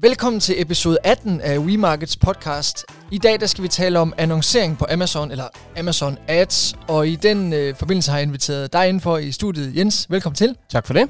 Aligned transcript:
Velkommen 0.00 0.40
til 0.40 0.60
episode 0.62 0.98
18 1.04 1.40
af 1.40 1.58
WeMarkets 1.58 2.16
podcast. 2.16 2.84
I 3.12 3.18
dag 3.18 3.40
der 3.40 3.46
skal 3.46 3.62
vi 3.62 3.68
tale 3.68 3.98
om 3.98 4.12
annoncering 4.18 4.78
på 4.78 4.86
Amazon, 4.92 5.30
eller 5.30 5.44
Amazon 5.78 6.18
Ads. 6.28 6.74
Og 6.88 7.08
i 7.08 7.16
den 7.16 7.52
øh, 7.52 7.74
forbindelse 7.74 8.10
har 8.10 8.18
jeg 8.18 8.26
inviteret 8.26 8.72
dig 8.72 8.88
indenfor 8.88 9.18
i 9.18 9.32
studiet. 9.32 9.76
Jens, 9.76 10.06
velkommen 10.10 10.34
til. 10.36 10.56
Tak 10.68 10.86
for 10.86 10.94
det. 10.94 11.08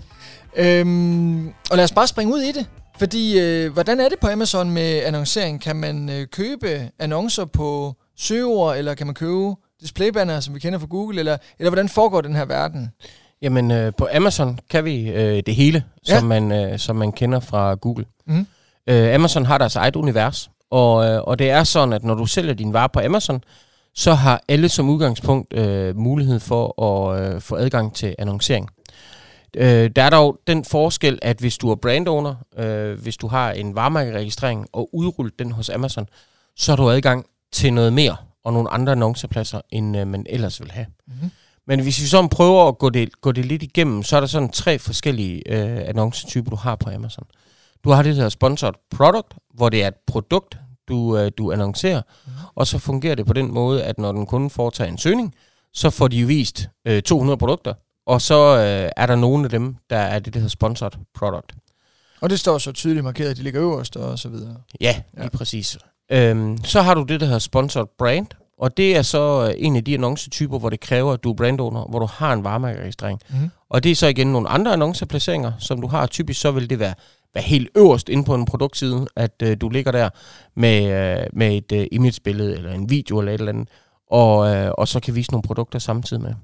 Øhm, 0.56 1.46
og 1.48 1.76
lad 1.76 1.84
os 1.84 1.92
bare 1.92 2.06
springe 2.06 2.34
ud 2.34 2.40
i 2.40 2.52
det. 2.52 2.66
Fordi, 2.98 3.40
øh, 3.40 3.72
hvordan 3.72 4.00
er 4.00 4.08
det 4.08 4.18
på 4.20 4.28
Amazon 4.28 4.70
med 4.70 5.02
annoncering? 5.04 5.60
Kan 5.62 5.76
man 5.76 6.08
øh, 6.08 6.26
købe 6.26 6.90
annoncer 6.98 7.44
på 7.44 7.94
søgeord, 8.18 8.76
eller 8.76 8.94
kan 8.94 9.06
man 9.06 9.14
købe 9.14 9.54
displaybanner, 9.80 10.40
som 10.40 10.54
vi 10.54 10.60
kender 10.60 10.78
fra 10.78 10.86
Google, 10.86 11.18
eller, 11.18 11.36
eller 11.58 11.70
hvordan 11.70 11.88
foregår 11.88 12.20
den 12.20 12.36
her 12.36 12.44
verden? 12.44 12.90
Jamen, 13.42 13.70
øh, 13.70 13.92
på 13.98 14.08
Amazon 14.14 14.58
kan 14.70 14.84
vi 14.84 15.08
øh, 15.10 15.42
det 15.46 15.54
hele, 15.54 15.84
Ja. 16.08 16.18
som, 16.18 16.26
man, 16.28 16.52
øh, 16.52 16.78
som 16.78 16.96
man 16.96 17.12
kender 17.12 17.40
fra 17.40 17.74
Google. 17.74 18.04
Mhm. 18.26 18.46
Øh, 18.86 19.14
Amazon 19.14 19.44
har 19.44 19.58
deres 19.58 19.76
eget 19.76 19.96
univers, 19.96 20.50
og, 20.70 21.06
øh, 21.06 21.22
og 21.22 21.38
det 21.38 21.50
er 21.50 21.64
sådan, 21.64 21.92
at 21.92 22.04
når 22.04 22.14
du 22.14 22.26
sælger 22.26 22.54
din 22.54 22.72
vare 22.72 22.88
på 22.88 23.00
Amazon, 23.00 23.44
så 23.94 24.14
har 24.14 24.40
alle 24.48 24.68
som 24.68 24.90
udgangspunkt 24.90 25.52
øh, 25.52 25.96
mulighed 25.96 26.40
for 26.40 26.82
at 26.82 27.34
øh, 27.34 27.40
få 27.40 27.56
adgang 27.56 27.94
til 27.94 28.14
annoncering. 28.18 28.70
Øh, 29.56 29.90
der 29.96 30.02
er 30.02 30.10
dog 30.10 30.38
den 30.46 30.64
forskel, 30.64 31.18
at 31.22 31.38
hvis 31.38 31.58
du 31.58 31.70
er 31.70 31.74
brand 31.74 32.08
owner, 32.08 32.34
øh, 32.58 33.00
hvis 33.02 33.16
du 33.16 33.28
har 33.28 33.52
en 33.52 33.74
varemærkeregistrering 33.74 34.66
og 34.72 34.90
udrullet 34.92 35.38
den 35.38 35.52
hos 35.52 35.70
Amazon, 35.70 36.08
så 36.56 36.72
har 36.72 36.76
du 36.76 36.90
adgang 36.90 37.26
til 37.52 37.72
noget 37.72 37.92
mere 37.92 38.16
og 38.44 38.52
nogle 38.52 38.70
andre 38.70 38.92
annoncepladser, 38.92 39.60
end 39.70 39.96
øh, 39.96 40.06
man 40.06 40.26
ellers 40.28 40.60
vil 40.60 40.70
have. 40.70 40.86
Mhm. 41.06 41.30
Men 41.66 41.80
hvis 41.80 42.00
vi 42.00 42.06
så 42.06 42.28
prøver 42.28 42.68
at 42.68 42.78
gå 42.78 42.90
det, 42.90 43.20
gå 43.20 43.32
det 43.32 43.44
lidt 43.44 43.62
igennem, 43.62 44.02
så 44.02 44.16
er 44.16 44.20
der 44.20 44.26
sådan 44.26 44.48
tre 44.48 44.78
forskellige 44.78 45.52
øh, 45.52 45.88
annoncetyper, 45.88 46.50
du 46.50 46.56
har 46.56 46.76
på 46.76 46.90
Amazon. 46.90 47.26
Du 47.84 47.90
har 47.90 48.02
det, 48.02 48.16
der 48.16 48.28
sponsored 48.28 48.74
product, 48.96 49.34
hvor 49.54 49.68
det 49.68 49.82
er 49.84 49.88
et 49.88 49.94
produkt, 50.06 50.56
du, 50.88 51.18
øh, 51.18 51.30
du 51.38 51.52
annoncerer, 51.52 52.02
Mhm. 52.26 52.32
og 52.54 52.66
så 52.66 52.78
fungerer 52.78 53.14
det 53.14 53.26
på 53.26 53.32
den 53.32 53.54
måde, 53.54 53.84
at 53.84 53.98
når 53.98 54.12
den 54.12 54.26
kunde 54.26 54.50
foretager 54.50 54.90
en 54.90 54.98
søgning, 54.98 55.34
så 55.74 55.90
får 55.90 56.08
de 56.08 56.26
vist 56.26 56.68
øh, 56.86 57.02
200 57.02 57.36
produkter, 57.36 57.74
og 58.06 58.22
så 58.22 58.56
øh, 58.56 58.90
er 58.96 59.06
der 59.06 59.16
nogle 59.16 59.44
af 59.44 59.50
dem, 59.50 59.76
der 59.90 59.96
er 59.98 60.18
det, 60.18 60.34
der 60.34 60.40
hedder 60.40 60.50
sponsored 60.50 60.92
product. 61.14 61.52
Og 62.20 62.30
det 62.30 62.40
står 62.40 62.58
så 62.58 62.72
tydeligt 62.72 63.04
markeret, 63.04 63.30
at 63.30 63.36
de 63.36 63.42
ligger 63.42 63.62
øverst 63.62 63.96
og 63.96 64.18
så 64.18 64.28
videre. 64.28 64.56
Ja, 64.80 65.00
lige 65.14 65.22
ja. 65.24 65.28
præcis. 65.28 65.78
Øhm, 66.12 66.64
så 66.64 66.82
har 66.82 66.94
du 66.94 67.02
det, 67.02 67.20
der 67.20 67.26
hedder 67.26 67.38
sponsored 67.38 67.86
brand, 67.98 68.26
og 68.58 68.76
det 68.76 68.96
er 68.96 69.02
så 69.02 69.46
øh, 69.48 69.54
en 69.58 69.76
af 69.76 69.84
de 69.84 69.94
annoncetyper, 69.94 70.58
hvor 70.58 70.70
det 70.70 70.80
kræver, 70.80 71.12
at 71.12 71.24
du 71.24 71.30
er 71.30 71.34
brandowner, 71.36 71.84
hvor 71.90 71.98
du 71.98 72.06
har 72.06 72.32
en 72.32 72.44
varemærkeregistrering. 72.44 73.20
Mhm. 73.30 73.50
Og 73.70 73.82
det 73.82 73.90
er 73.90 73.96
så 73.96 74.06
igen 74.06 74.26
nogle 74.32 74.48
andre 74.48 74.72
annonceplaceringer, 74.72 75.52
som 75.58 75.80
du 75.80 75.86
har. 75.86 76.06
Typisk 76.06 76.40
så 76.40 76.50
vil 76.50 76.70
det 76.70 76.78
være, 76.78 76.94
være 77.36 77.44
helt 77.44 77.68
øverst 77.76 78.08
inde 78.08 78.24
på 78.24 78.34
en 78.34 78.44
produktside, 78.44 79.06
at 79.16 79.42
øh, 79.42 79.56
du 79.60 79.68
ligger 79.68 79.92
der 79.92 80.08
med, 80.56 80.84
øh, 80.84 81.26
med 81.32 81.56
et 81.56 81.72
øh, 81.72 81.86
imagebillede 81.92 82.56
eller 82.56 82.72
en 82.72 82.90
video 82.90 83.18
eller 83.18 83.32
et 83.32 83.38
eller 83.38 83.52
andet, 83.52 83.68
og, 84.10 84.54
øh, 84.54 84.70
og 84.78 84.88
så 84.88 85.00
kan 85.00 85.14
vise 85.14 85.30
nogle 85.30 85.42
produkter 85.42 85.78
samtidig 85.78 86.22
med. 86.22 86.34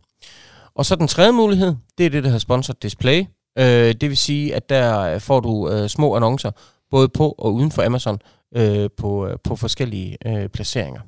Og 0.74 0.86
så 0.86 0.96
den 0.96 1.08
tredje 1.08 1.32
mulighed, 1.32 1.74
det 1.98 2.06
er 2.06 2.10
det, 2.10 2.22
der 2.22 2.28
hedder 2.28 2.38
sponsored 2.38 2.76
display. 2.82 3.24
Øh, 3.58 3.94
det 3.94 4.02
vil 4.02 4.16
sige, 4.16 4.54
at 4.54 4.68
der 4.68 5.18
får 5.18 5.40
du 5.40 5.70
øh, 5.70 5.88
små 5.88 6.16
annoncer, 6.16 6.50
både 6.90 7.08
på 7.08 7.34
og 7.38 7.54
uden 7.54 7.70
for 7.70 7.82
Amazon, 7.82 8.18
øh, 8.56 8.90
på, 8.96 9.26
øh, 9.26 9.36
på 9.44 9.56
forskellige 9.56 10.16
øh, 10.26 10.48
placeringer. 10.48 11.00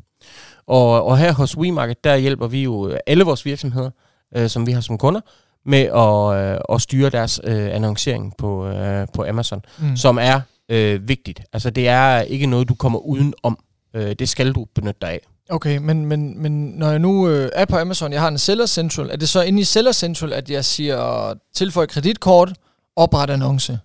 Og, 0.67 1.05
og 1.05 1.19
her 1.19 1.33
hos 1.33 1.57
WeMarket, 1.57 2.05
der 2.05 2.17
hjælper 2.17 2.47
vi 2.47 2.63
jo 2.63 2.99
alle 3.07 3.25
vores 3.25 3.45
virksomheder, 3.45 3.91
øh, 4.37 4.49
som 4.49 4.67
vi 4.67 4.73
har 4.73 4.81
som 4.81 4.99
kunder, 4.99 5.21
med 5.67 5.79
at, 5.79 6.53
øh, 6.55 6.61
at 6.75 6.83
styre 6.83 7.11
deres 7.11 7.41
øh, 7.45 7.75
annoncering 7.75 8.35
på, 8.39 8.67
øh, 8.67 9.07
på 9.15 9.25
Amazon, 9.29 9.63
Mm. 9.79 9.97
som 9.97 10.19
er 10.21 10.41
øh, 10.69 11.09
vigtigt. 11.09 11.41
Altså 11.53 11.71
det 11.71 11.89
er 11.89 12.21
ikke 12.21 12.47
noget, 12.47 12.69
du 12.69 12.75
kommer 12.75 12.99
uden 12.99 13.35
om. 13.43 13.59
Øh, 13.95 14.15
det 14.19 14.29
skal 14.29 14.53
du 14.53 14.67
benytte 14.75 14.99
dig 15.01 15.11
af. 15.11 15.21
Okay, 15.51 15.77
men, 15.79 16.07
men, 16.07 16.43
men 16.43 16.53
når 16.69 16.91
jeg 16.91 16.99
nu 16.99 17.29
øh, 17.29 17.51
er 17.55 17.65
på 17.65 17.77
Amazon, 17.77 18.13
jeg 18.13 18.21
har 18.21 18.29
en 18.29 18.39
Seller 18.39 18.67
Central, 18.67 19.11
er 19.11 19.17
det 19.17 19.29
så 19.29 19.43
inde 19.43 19.61
i 19.61 19.65
Seller 19.65 19.93
Central, 19.93 20.33
at 20.33 20.51
jeg 20.51 20.65
siger 20.65 21.35
tilføj 21.55 21.87
kreditkort, 21.87 22.53
opret 22.97 23.31
annonce? 23.31 23.79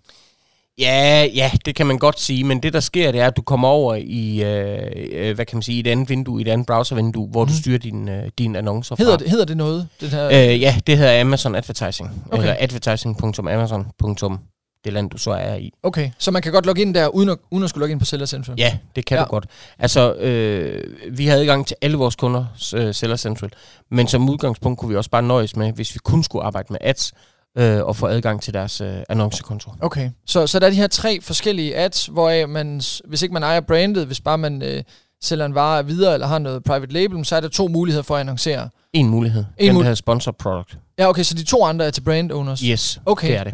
Ja, 0.80 1.28
ja, 1.34 1.52
det 1.66 1.76
kan 1.76 1.88
man 1.88 1.98
godt 1.98 2.20
sige, 2.20 2.44
men 2.44 2.64
det 2.64 2.74
der 2.74 2.80
sker, 2.80 3.12
det 3.12 3.22
er, 3.22 3.28
at 3.28 3.38
du 3.38 3.42
kommer 3.42 3.68
over 3.68 3.96
i, 3.96 4.44
øh, 4.44 4.92
øh, 5.12 5.36
hvad 5.36 5.46
kan 5.46 5.56
man 5.56 5.62
sige, 5.62 5.80
et 5.80 5.88
andet 5.88 6.10
vindue, 6.10 6.40
i 6.40 6.42
et 6.42 6.48
andet 6.48 6.68
browservindue, 6.68 7.28
hvor 7.28 7.44
mm. 7.44 7.48
Mhm. 7.48 7.56
du 7.56 7.62
styrer 7.62 7.78
dine 7.78 8.24
øh, 8.24 8.30
din 8.38 8.56
annoncer 8.56 8.96
fra. 8.96 9.04
Hedder 9.04 9.18
det, 9.18 9.30
hedder 9.30 9.46
det 9.46 9.58
noget, 9.58 9.88
den 10.02 10.10
her? 10.10 10.26
Øh, 10.28 10.62
ja, 10.62 10.76
det 10.88 10.98
hedder 10.98 11.22
Amazon 11.22 11.56
Advertising. 11.56 12.24
Okay. 12.32 12.42
Eller 12.42 12.56
advertising.amazon. 12.60 13.88
Det 14.84 14.94
land, 14.94 15.10
du 15.10 15.18
så 15.18 15.32
er 15.32 15.56
i. 15.56 15.72
Okay, 15.84 16.12
så 16.18 16.32
man 16.32 16.42
kan 16.42 16.52
godt 16.52 16.66
logge 16.66 16.82
ind 16.82 16.94
der, 16.94 17.08
uden 17.08 17.30
at, 17.30 17.38
uden 17.52 17.64
at 17.64 17.70
skulle 17.70 17.82
logge 17.82 17.92
ind 17.92 18.00
på 18.00 18.06
Seller 18.06 18.26
Central? 18.26 18.56
Ja, 18.58 18.78
det 18.96 19.06
kan 19.06 19.18
ja. 19.18 19.24
du 19.24 19.30
godt. 19.30 19.46
Altså, 19.80 20.14
øh, 20.14 20.84
vi 21.18 21.26
havde 21.26 21.42
adgang 21.42 21.68
til 21.68 21.76
alle 21.82 21.98
vores 21.98 22.16
kunder, 22.16 22.46
øh, 22.76 22.94
Seller 22.94 23.16
Central, 23.16 23.52
men 23.92 24.08
som 24.08 24.30
udgangspunkt 24.30 24.80
kunne 24.80 24.90
vi 24.90 24.96
også 24.96 25.10
bare 25.10 25.24
nøjes 25.24 25.56
med, 25.56 25.72
hvis 25.74 25.94
vi 25.94 26.00
kun 26.04 26.24
skulle 26.24 26.46
arbejde 26.46 26.68
med 26.70 26.80
ads, 26.82 27.14
øh, 27.58 27.84
og 27.86 27.96
få 27.96 28.08
adgang 28.08 28.42
til 28.42 28.54
deres 28.54 28.82
øh, 28.82 28.96
annoncekonto. 29.10 29.72
Okay, 29.82 30.10
så, 30.26 30.48
så 30.48 30.60
der 30.60 30.66
er 30.66 30.70
de 30.72 30.76
her 30.76 30.88
tre 30.88 31.22
forskellige 31.22 31.76
ads, 31.76 32.06
hvor 32.06 32.48
man, 32.48 32.82
hvis 33.08 33.22
ikke 33.22 33.34
man 33.34 33.44
ejer 33.44 33.60
brandet, 33.62 34.06
hvis 34.06 34.22
bare 34.22 34.38
man 34.38 34.62
øh, 34.62 34.84
sælger 35.24 35.46
en 35.46 35.56
vare 35.56 35.86
videre, 35.86 36.14
eller 36.14 36.28
har 36.28 36.40
noget 36.40 36.64
private 36.64 36.94
label, 36.94 37.26
så 37.26 37.36
er 37.36 37.40
der 37.40 37.48
to 37.48 37.68
muligheder 37.68 38.04
for 38.04 38.16
at 38.16 38.20
annoncere. 38.20 38.70
En 38.94 39.08
mulighed. 39.10 39.46
En 39.58 39.76
mul- 39.76 39.86
den 39.86 39.96
sponsor 39.96 40.32
product. 40.32 40.78
Ja, 41.00 41.10
okay, 41.10 41.24
så 41.24 41.34
de 41.34 41.44
to 41.44 41.64
andre 41.66 41.86
er 41.86 41.92
til 41.92 42.02
brand 42.02 42.32
owners? 42.32 42.60
Yes, 42.60 43.00
Okay. 43.06 43.28
det 43.28 43.38
er 43.38 43.44
det. 43.44 43.54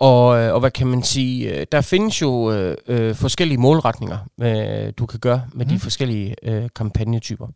Og, 0.00 0.38
øh, 0.40 0.54
og 0.54 0.60
hvad 0.60 0.70
kan 0.70 0.86
man 0.86 1.02
sige? 1.02 1.54
øh, 1.60 1.66
Der 1.72 1.80
findes 1.80 2.22
jo 2.22 2.52
øh, 2.52 2.76
øh, 2.88 3.14
forskellige 3.14 3.58
målretninger, 3.58 4.18
øh, 4.42 4.92
du 4.98 5.06
kan 5.06 5.20
gøre 5.20 5.42
med 5.54 5.66
Mhm. 5.66 5.74
de 5.74 5.80
forskellige 5.80 6.34
øh, 6.42 6.68
kampagnetyper. 6.76 7.46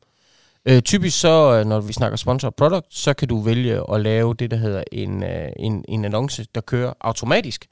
Øh, 0.69 0.82
typisk 0.82 1.21
så, 1.21 1.53
øh, 1.59 1.66
når 1.66 1.81
vi 1.81 1.93
snakker 1.93 2.16
sponsor 2.16 2.50
product, 2.50 2.87
så 2.91 3.15
kan 3.15 3.28
du 3.28 3.41
vælge 3.41 3.81
at 3.94 4.00
lave 4.00 4.34
det, 4.34 4.50
der 4.50 4.56
hedder 4.56 4.82
en, 4.93 5.22
øh, 5.22 5.49
en, 5.56 5.84
en 5.88 6.04
annonce, 6.04 6.47
der 6.54 6.60
kører 6.60 6.93
automatisk. 7.00 7.66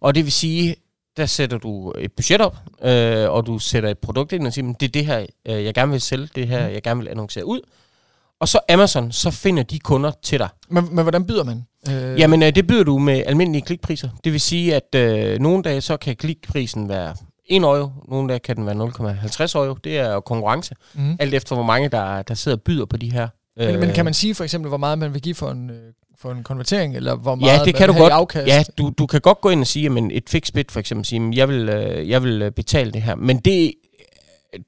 Og 0.00 0.14
det 0.14 0.24
vil 0.24 0.32
sige, 0.32 0.76
der 1.16 1.26
sætter 1.26 1.58
du 1.58 1.92
et 1.98 2.12
budget 2.12 2.40
op, 2.40 2.56
øh, 2.82 3.30
og 3.30 3.46
du 3.46 3.58
sætter 3.58 3.88
et 3.90 3.98
produkt 3.98 4.32
ind 4.32 4.46
og 4.46 4.52
siger, 4.52 4.64
"Men 4.64 4.76
det 4.80 4.86
er 4.86 4.92
det 4.92 5.06
her, 5.06 5.26
øh, 5.48 5.64
jeg 5.64 5.74
gerne 5.74 5.92
vil 5.92 6.00
sælge, 6.00 6.28
det 6.34 6.48
her, 6.48 6.64
Mhm. 6.64 6.74
jeg 6.74 6.82
gerne 6.82 7.00
vil 7.00 7.08
annoncere 7.08 7.44
ud. 7.46 7.60
Og 8.40 8.48
så 8.48 8.60
Amazon, 8.68 9.12
så 9.12 9.30
finder 9.30 9.62
de 9.62 9.78
kunder 9.78 10.12
til 10.22 10.38
dig. 10.38 10.48
Men, 10.68 10.94
men 10.94 11.02
hvordan 11.04 11.26
byder 11.26 11.44
man? 11.44 11.64
Øh, 11.90 12.20
Jamen, 12.20 12.42
øh, 12.42 12.54
det 12.54 12.66
byder 12.66 12.84
du 12.84 12.98
med 12.98 13.22
almindelige 13.26 13.62
klikpriser. 13.62 14.08
Det 14.24 14.32
vil 14.32 14.40
sige, 14.40 14.74
at 14.76 14.94
øh, 14.94 15.38
nogle 15.40 15.62
dage 15.62 15.80
så 15.80 15.96
kan 15.96 16.16
klikprisen 16.16 16.88
være 16.88 17.14
1 17.50 17.62
euro, 17.62 17.88
nogle 18.08 18.28
dage 18.28 18.38
kan 18.38 18.56
den 18.56 18.66
være 18.66 18.74
0,50 18.74 19.56
euro. 19.58 19.74
Det 19.84 19.98
er 19.98 20.12
jo 20.12 20.20
konkurrence, 20.20 20.74
mm. 20.94 21.16
alt 21.20 21.34
efter 21.34 21.54
hvor 21.54 21.64
mange, 21.64 21.88
der, 21.88 22.22
der 22.22 22.34
sidder 22.34 22.56
og 22.56 22.62
byder 22.62 22.84
på 22.86 22.96
de 22.96 23.12
her. 23.12 23.28
men, 23.56 23.80
men 23.80 23.88
øh, 23.88 23.94
kan 23.94 24.04
man 24.04 24.14
sige 24.14 24.34
for 24.34 24.44
eksempel, 24.44 24.68
hvor 24.68 24.78
meget 24.78 24.98
man 24.98 25.14
vil 25.14 25.22
give 25.22 25.34
for 25.34 25.50
en, 25.50 25.70
øh, 25.70 25.76
for 26.20 26.30
en 26.32 26.42
konvertering, 26.42 26.96
eller 26.96 27.14
hvor 27.16 27.34
meget 27.34 27.58
Ja, 27.58 27.64
det 27.64 27.74
kan 27.74 27.88
du 27.88 27.94
godt. 27.94 28.12
afkast? 28.12 28.46
Ja, 28.46 28.62
du, 28.78 28.92
du 28.98 29.06
kan 29.06 29.20
godt 29.20 29.40
gå 29.40 29.48
ind 29.50 29.60
og 29.60 29.66
sige, 29.66 29.86
at 29.86 30.04
et 30.12 30.24
fixed 30.28 30.54
bid 30.54 30.64
for 30.70 30.80
eksempel, 30.80 31.04
sige, 31.06 31.20
"Men 31.20 31.34
jeg 31.34 31.48
vil, 31.48 31.68
øh, 31.68 32.08
jeg 32.08 32.22
vil 32.22 32.42
øh, 32.42 32.50
betale 32.52 32.92
det 32.92 33.02
her. 33.02 33.14
Men 33.14 33.38
det, 33.38 33.72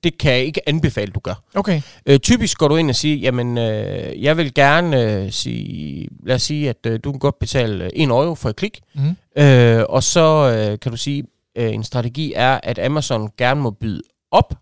det 0.05 0.19
kan 0.19 0.33
jeg 0.33 0.45
ikke 0.45 0.69
anbefale, 0.69 1.13
du 1.13 1.21
gør. 1.21 1.43
Okay, 1.55 1.81
Øh, 2.07 2.19
typisk 2.19 2.59
går 2.59 2.69
du 2.69 2.77
ind 2.77 2.89
og 2.91 2.97
siger, 2.97 3.17
jamen, 3.17 3.59
øh, 3.59 4.23
jeg 4.23 4.37
vil 4.37 4.55
gerne 4.55 5.03
øh, 5.03 5.31
sige, 5.33 6.09
lad 6.27 6.35
os 6.35 6.43
sige, 6.43 6.69
at 6.69 6.77
øh, 6.87 7.01
du 7.05 7.11
kan 7.11 7.19
godt 7.19 7.39
betale 7.39 7.85
øh, 7.85 7.91
1 7.95 8.09
euro 8.09 8.35
for 8.35 8.49
et 8.49 8.57
klik, 8.57 8.81
mm. 8.95 9.43
Øh, 9.43 9.85
og 9.89 10.03
så 10.03 10.55
øh, 10.71 10.79
kan 10.79 10.91
du 10.93 10.97
sige, 10.97 11.25
øh, 11.57 11.75
en 11.75 11.85
strategi 11.85 12.33
er, 12.37 12.61
at 12.63 12.79
Amazon 12.79 13.31
gerne 13.39 13.61
må 13.61 13.71
byde 13.71 14.03
op 14.31 14.55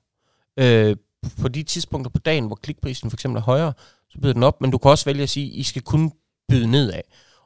øh, 0.58 0.96
på 1.40 1.48
de 1.48 1.62
tidspunkter 1.62 2.10
på 2.10 2.18
dagen, 2.18 2.46
hvor 2.46 2.56
klikprisen 2.62 3.10
for 3.10 3.16
eksempel 3.16 3.38
er 3.38 3.42
højere, 3.44 3.72
så 4.10 4.18
byder 4.22 4.32
den 4.34 4.42
op, 4.42 4.60
men 4.60 4.70
du 4.70 4.78
kan 4.78 4.90
også 4.90 5.04
vælge 5.04 5.22
at 5.22 5.30
sige, 5.30 5.46
at 5.52 5.56
I 5.58 5.62
skal 5.62 5.82
kun 5.82 6.12
byde 6.48 6.66
nedad. 6.70 7.00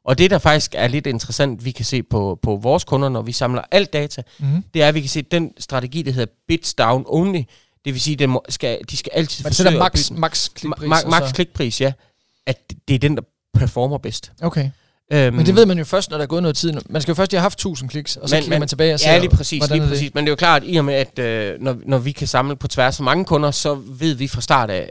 Og 0.04 0.18
det, 0.18 0.30
der 0.30 0.38
faktisk 0.38 0.74
er 0.78 0.88
lidt 0.88 1.06
interessant, 1.06 1.64
vi 1.64 1.70
kan 1.70 1.84
se 1.84 2.02
på, 2.02 2.38
på 2.42 2.56
vores 2.56 2.84
kunder, 2.84 3.08
når 3.08 3.22
vi 3.22 3.32
samler 3.32 3.62
alt 3.70 3.92
data, 3.92 4.22
Mm. 4.38 4.46
det 4.74 4.82
er, 4.82 4.88
at 4.88 4.94
vi 4.94 5.00
kan 5.00 5.08
se, 5.10 5.22
den 5.22 5.52
strategi, 5.58 6.02
der 6.02 6.12
hedder 6.12 6.32
bids 6.48 6.74
down 6.74 7.04
only, 7.06 7.42
det 7.84 7.94
vil 7.94 8.00
sige, 8.00 8.24
at 8.24 8.30
skal, 8.48 8.78
de 8.90 8.96
skal 8.96 9.10
altid 9.14 9.36
sætter 9.44 9.50
forsøge 9.50 9.68
at 9.68 9.78
max, 9.78 10.10
max 10.10 10.50
klikpris. 10.54 10.88
ma- 10.88 11.04
og 11.04 11.10
max 11.10 11.28
så- 11.28 11.34
klikpris, 11.34 11.80
ja, 11.80 11.92
at 12.46 12.72
det 12.88 12.94
er 12.94 12.98
den, 12.98 13.16
der 13.16 13.22
performer 13.54 13.98
bedst. 13.98 14.32
Okay, 14.42 14.70
Øhm, 15.14 15.34
men 15.36 15.46
det 15.46 15.54
ved 15.56 15.66
man 15.66 15.78
jo 15.78 15.84
først, 15.84 16.10
når 16.10 16.16
der 16.16 16.22
er 16.22 16.26
gået 16.26 16.42
noget 16.42 16.56
tid. 16.56 16.72
Man 16.90 17.02
skal 17.02 17.12
jo 17.12 17.14
først 17.16 17.30
lige 17.32 17.38
have 17.38 17.42
haft 17.44 17.58
1000 17.58 17.90
kliks, 17.90 18.16
og 18.16 18.28
så 18.28 18.34
Men- 18.36 18.42
kigger 18.42 18.58
man 18.58 18.68
tilbage 18.68 18.94
og 18.94 19.00
ser, 19.00 19.12
Ja, 19.12 19.18
lige 19.18 19.30
præcis, 19.30 19.62
lige 19.68 19.76
er 19.76 19.80
det? 19.82 19.88
præcis. 19.88 20.14
Men 20.14 20.24
det 20.24 20.28
er 20.28 20.32
jo 20.32 20.36
klart, 20.36 20.62
i 20.66 20.76
og 20.76 20.84
med, 20.84 20.94
at 20.94 21.18
øh, 21.18 21.60
når, 21.60 21.76
når 21.86 21.98
vi 21.98 22.12
kan 22.12 22.26
samle 22.26 22.56
på 22.56 22.68
tværs 22.68 22.98
af 23.00 23.04
mange 23.04 23.24
kunder, 23.24 23.50
så 23.50 23.78
ved 23.88 24.14
vi 24.14 24.28
fra 24.28 24.40
start 24.40 24.70
af, 24.70 24.90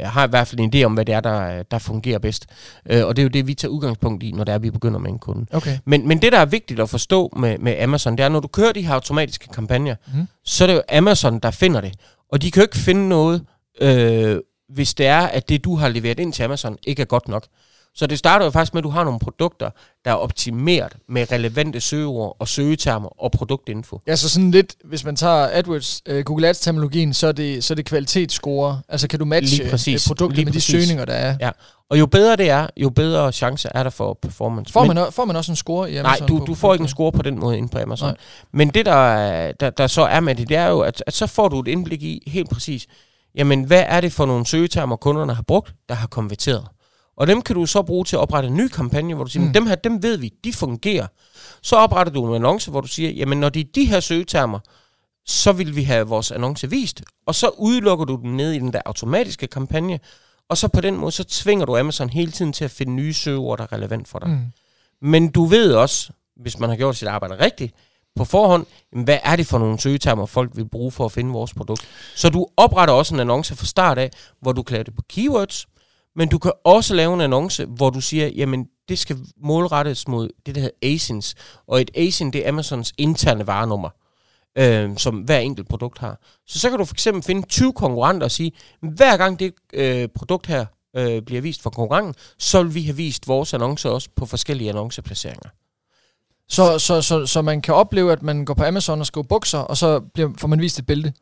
øh, 0.00 0.06
har 0.08 0.26
i 0.26 0.30
hvert 0.30 0.48
fald 0.48 0.60
en 0.60 0.72
idé 0.74 0.84
om, 0.84 0.92
hvad 0.94 1.04
det 1.04 1.14
er, 1.14 1.20
der, 1.20 1.62
der 1.62 1.78
fungerer 1.78 2.18
bedst. 2.18 2.46
Øh, 2.90 3.06
og 3.06 3.16
det 3.16 3.22
er 3.22 3.24
jo 3.24 3.28
det, 3.28 3.46
vi 3.46 3.54
tager 3.54 3.70
udgangspunkt 3.72 4.22
i, 4.22 4.32
når 4.32 4.44
det 4.44 4.54
er, 4.54 4.58
vi 4.58 4.70
begynder 4.70 4.98
med 4.98 5.10
en 5.10 5.18
kunde. 5.18 5.46
Okay. 5.52 5.78
Men, 5.84 6.08
men 6.08 6.22
det, 6.22 6.32
der 6.32 6.38
er 6.38 6.44
vigtigt 6.46 6.80
at 6.80 6.90
forstå 6.90 7.32
med, 7.36 7.58
med 7.58 7.76
Amazon, 7.82 8.16
det 8.16 8.24
er, 8.24 8.28
når 8.28 8.40
du 8.40 8.48
kører 8.48 8.72
de 8.72 8.86
her 8.86 8.94
automatiske 8.94 9.48
kampagner, 9.54 9.94
Mhm. 10.14 10.26
så 10.44 10.64
er 10.64 10.66
det 10.68 10.74
jo 10.74 10.82
Amazon, 10.92 11.38
der 11.38 11.50
finder 11.50 11.80
det. 11.80 11.92
Og 12.32 12.42
de 12.42 12.50
kan 12.50 12.60
jo 12.60 12.64
ikke 12.64 12.78
finde 12.78 13.08
noget, 13.08 13.42
øh, 13.80 14.36
hvis 14.74 14.94
det 14.94 15.06
er, 15.06 15.20
at 15.20 15.48
det, 15.48 15.64
du 15.64 15.76
har 15.76 15.88
leveret 15.88 16.18
ind 16.20 16.32
til 16.32 16.42
Amazon, 16.42 16.76
ikke 16.82 17.02
er 17.02 17.06
godt 17.06 17.28
nok. 17.28 17.44
Så 17.94 18.06
det 18.06 18.18
starter 18.18 18.44
jo 18.44 18.50
faktisk 18.50 18.74
med, 18.74 18.80
at 18.80 18.84
du 18.84 18.88
har 18.90 19.04
nogle 19.04 19.20
produkter, 19.20 19.70
der 20.04 20.10
er 20.10 20.14
optimeret 20.14 20.96
med 21.08 21.32
relevante 21.32 21.80
søgeord 21.80 22.36
og 22.38 22.48
søgetermer 22.48 23.22
og 23.22 23.32
produktinfo. 23.32 24.00
Ja, 24.06 24.16
så 24.16 24.28
sådan 24.28 24.50
lidt, 24.50 24.74
hvis 24.84 25.04
man 25.04 25.16
tager 25.16 25.48
AdWords, 25.52 26.02
uh, 26.10 26.18
Google 26.20 26.48
Ads-terminologien, 26.48 27.12
så 27.14 27.26
er 27.26 27.32
det, 27.32 27.64
så 27.64 27.74
er 27.74 27.76
det 27.76 27.84
kvalitetsscore. 27.86 28.80
Altså 28.88 29.08
kan 29.08 29.18
du 29.18 29.24
matche 29.24 29.70
præcis. 29.70 30.06
øh, 30.06 30.08
produktet 30.08 30.36
Lige 30.36 30.44
med 30.44 30.52
præcis. 30.52 30.66
de 30.66 30.72
søgninger, 30.80 31.04
der 31.04 31.12
er. 31.12 31.36
Ja. 31.40 31.50
Og 31.90 31.98
jo 31.98 32.06
bedre 32.06 32.36
det 32.36 32.50
er, 32.50 32.66
jo 32.76 32.90
bedre 32.90 33.32
chancer 33.32 33.68
er 33.74 33.82
der 33.82 33.90
for 33.90 34.18
performance. 34.22 34.72
Får 34.72 34.84
Men- 34.84 34.94
man, 34.94 35.06
o- 35.06 35.10
får 35.10 35.24
man 35.24 35.36
også 35.36 35.52
en 35.52 35.56
score 35.56 35.90
i 35.90 35.94
Nej, 35.94 36.00
Amazon? 36.00 36.28
du, 36.28 36.38
på 36.38 36.44
du 36.44 36.54
får 36.54 36.72
ikke 36.74 36.82
en 36.82 36.88
score 36.88 37.12
på 37.12 37.22
den 37.22 37.38
måde 37.38 37.58
inde 37.58 37.68
på 37.68 37.78
Amazon. 37.78 38.06
Nej. 38.06 38.12
Nej. 38.12 38.18
Men 38.52 38.68
det, 38.68 38.86
der, 38.86 38.92
er- 38.94 39.52
der, 39.52 39.70
der 39.70 39.86
så 39.86 40.02
er 40.02 40.20
med 40.20 40.34
det, 40.34 40.48
det 40.48 40.56
er 40.56 40.68
jo, 40.68 40.80
at, 40.80 41.04
at 41.06 41.14
så 41.14 41.26
får 41.26 41.48
du 41.48 41.60
et 41.60 41.68
indblik 41.68 42.02
i 42.02 42.22
helt 42.26 42.50
præcis, 42.50 42.86
jamen 43.34 43.64
hvad 43.64 43.84
er 43.86 44.00
det 44.00 44.12
for 44.12 44.26
nogle 44.26 44.46
søgetermer, 44.46 44.96
kunderne 44.96 45.34
har 45.34 45.42
brugt, 45.42 45.74
der 45.88 45.94
har 45.94 46.06
konverteret. 46.06 46.64
Og 47.16 47.26
dem 47.26 47.42
kan 47.42 47.54
du 47.56 47.66
så 47.66 47.82
bruge 47.82 48.04
til 48.04 48.16
at 48.16 48.20
oprette 48.20 48.46
en 48.48 48.56
ny 48.56 48.68
kampagne, 48.68 49.14
hvor 49.14 49.24
du 49.24 49.30
siger, 49.30 49.46
Mm. 49.46 49.52
dem 49.52 49.66
her, 49.66 49.74
dem 49.74 50.02
ved 50.02 50.16
vi, 50.16 50.32
de 50.44 50.52
fungerer. 50.52 51.06
Så 51.62 51.76
opretter 51.76 52.12
du 52.12 52.28
en 52.28 52.34
annonce, 52.34 52.70
hvor 52.70 52.80
du 52.80 52.88
siger, 52.88 53.10
jamen 53.10 53.38
når 53.40 53.48
det 53.48 53.60
er 53.60 53.64
de 53.74 53.84
her 53.84 54.00
søgetermer, 54.00 54.58
så 55.26 55.52
vil 55.52 55.76
vi 55.76 55.82
have 55.82 56.06
vores 56.06 56.30
annonce 56.30 56.70
vist, 56.70 57.02
og 57.26 57.34
så 57.34 57.48
udelukker 57.58 58.04
du 58.04 58.20
dem 58.22 58.30
ned 58.30 58.52
i 58.52 58.58
den 58.58 58.72
der 58.72 58.80
automatiske 58.86 59.46
kampagne, 59.46 59.98
og 60.48 60.56
så 60.58 60.68
på 60.68 60.80
den 60.80 60.96
måde, 60.96 61.12
så 61.12 61.24
tvinger 61.24 61.66
du 61.66 61.76
Amazon 61.76 62.08
hele 62.10 62.32
tiden 62.32 62.52
til 62.52 62.64
at 62.64 62.70
finde 62.70 62.92
nye 62.92 63.12
søgeord, 63.14 63.58
der 63.58 63.64
er 63.64 63.72
relevant 63.72 64.08
for 64.08 64.18
dig. 64.18 64.28
Mm. 64.28 64.38
Men 65.08 65.28
du 65.30 65.44
ved 65.44 65.72
også, 65.74 66.10
hvis 66.36 66.58
man 66.58 66.68
har 66.70 66.76
gjort 66.76 66.96
sit 66.96 67.08
arbejde 67.08 67.44
rigtigt, 67.44 67.74
på 68.16 68.24
forhånd, 68.24 68.66
jamen, 68.92 69.04
hvad 69.04 69.18
er 69.24 69.36
det 69.36 69.46
for 69.46 69.58
nogle 69.58 69.80
søgetermer, 69.80 70.26
folk 70.26 70.50
vil 70.54 70.68
bruge 70.68 70.90
for 70.92 71.04
at 71.04 71.12
finde 71.12 71.32
vores 71.32 71.54
produkt. 71.54 71.88
Så 72.16 72.28
du 72.28 72.46
opretter 72.56 72.94
også 72.94 73.14
en 73.14 73.20
annonce 73.20 73.56
fra 73.56 73.66
start 73.66 73.98
af, 73.98 74.10
hvor 74.40 74.52
du 74.52 74.64
lave 74.68 74.84
det 74.84 74.94
på 74.94 75.02
keywords, 75.08 75.66
men 76.16 76.28
du 76.28 76.38
kan 76.38 76.52
også 76.64 76.94
lave 76.94 77.14
en 77.14 77.20
annonce, 77.20 77.64
hvor 77.64 77.90
du 77.90 78.00
siger, 78.00 78.26
jamen 78.26 78.66
det 78.88 78.98
skal 78.98 79.16
målrettes 79.36 80.08
mod 80.08 80.28
det, 80.46 80.54
der 80.54 80.60
hedder 80.60 80.94
ASINs. 80.94 81.34
Og 81.66 81.80
et 81.80 81.90
ASIN, 81.94 82.30
det 82.30 82.44
er 82.44 82.48
Amazons 82.48 82.92
interne 82.98 83.46
varenummer, 83.46 83.90
øh, 84.58 84.96
som 84.96 85.16
hver 85.16 85.38
enkelt 85.38 85.68
produkt 85.68 85.98
har. 85.98 86.20
Så 86.46 86.58
så 86.60 86.70
kan 86.70 86.78
du 86.78 86.84
for 86.84 86.94
eksempel 86.94 87.22
finde 87.22 87.46
20 87.46 87.72
konkurrenter 87.72 88.24
og 88.24 88.30
sige, 88.30 88.52
hver 88.80 89.16
gang 89.16 89.38
det 89.38 89.54
øh, 89.72 90.08
produkt 90.14 90.46
her 90.46 90.66
øh, 90.96 91.22
bliver 91.22 91.40
vist 91.40 91.62
for 91.62 91.70
konkurrenten, 91.70 92.14
så 92.38 92.62
vil 92.62 92.74
vi 92.74 92.82
have 92.82 92.96
vist 92.96 93.28
vores 93.28 93.54
annoncer 93.54 93.90
også 93.90 94.08
på 94.16 94.26
forskellige 94.26 94.70
annonceplaceringer. 94.70 95.48
Så, 96.48 96.78
så, 96.78 97.02
så, 97.02 97.26
så 97.26 97.42
man 97.42 97.62
kan 97.62 97.74
opleve, 97.74 98.12
at 98.12 98.22
man 98.22 98.44
går 98.44 98.54
på 98.54 98.64
Amazon 98.64 99.00
og 99.00 99.06
skriver 99.06 99.26
bukser, 99.26 99.58
og 99.58 99.76
så 99.76 100.00
bliver, 100.00 100.30
får 100.38 100.48
man 100.48 100.60
vist 100.60 100.78
et 100.78 100.86
bælte. 100.86 101.12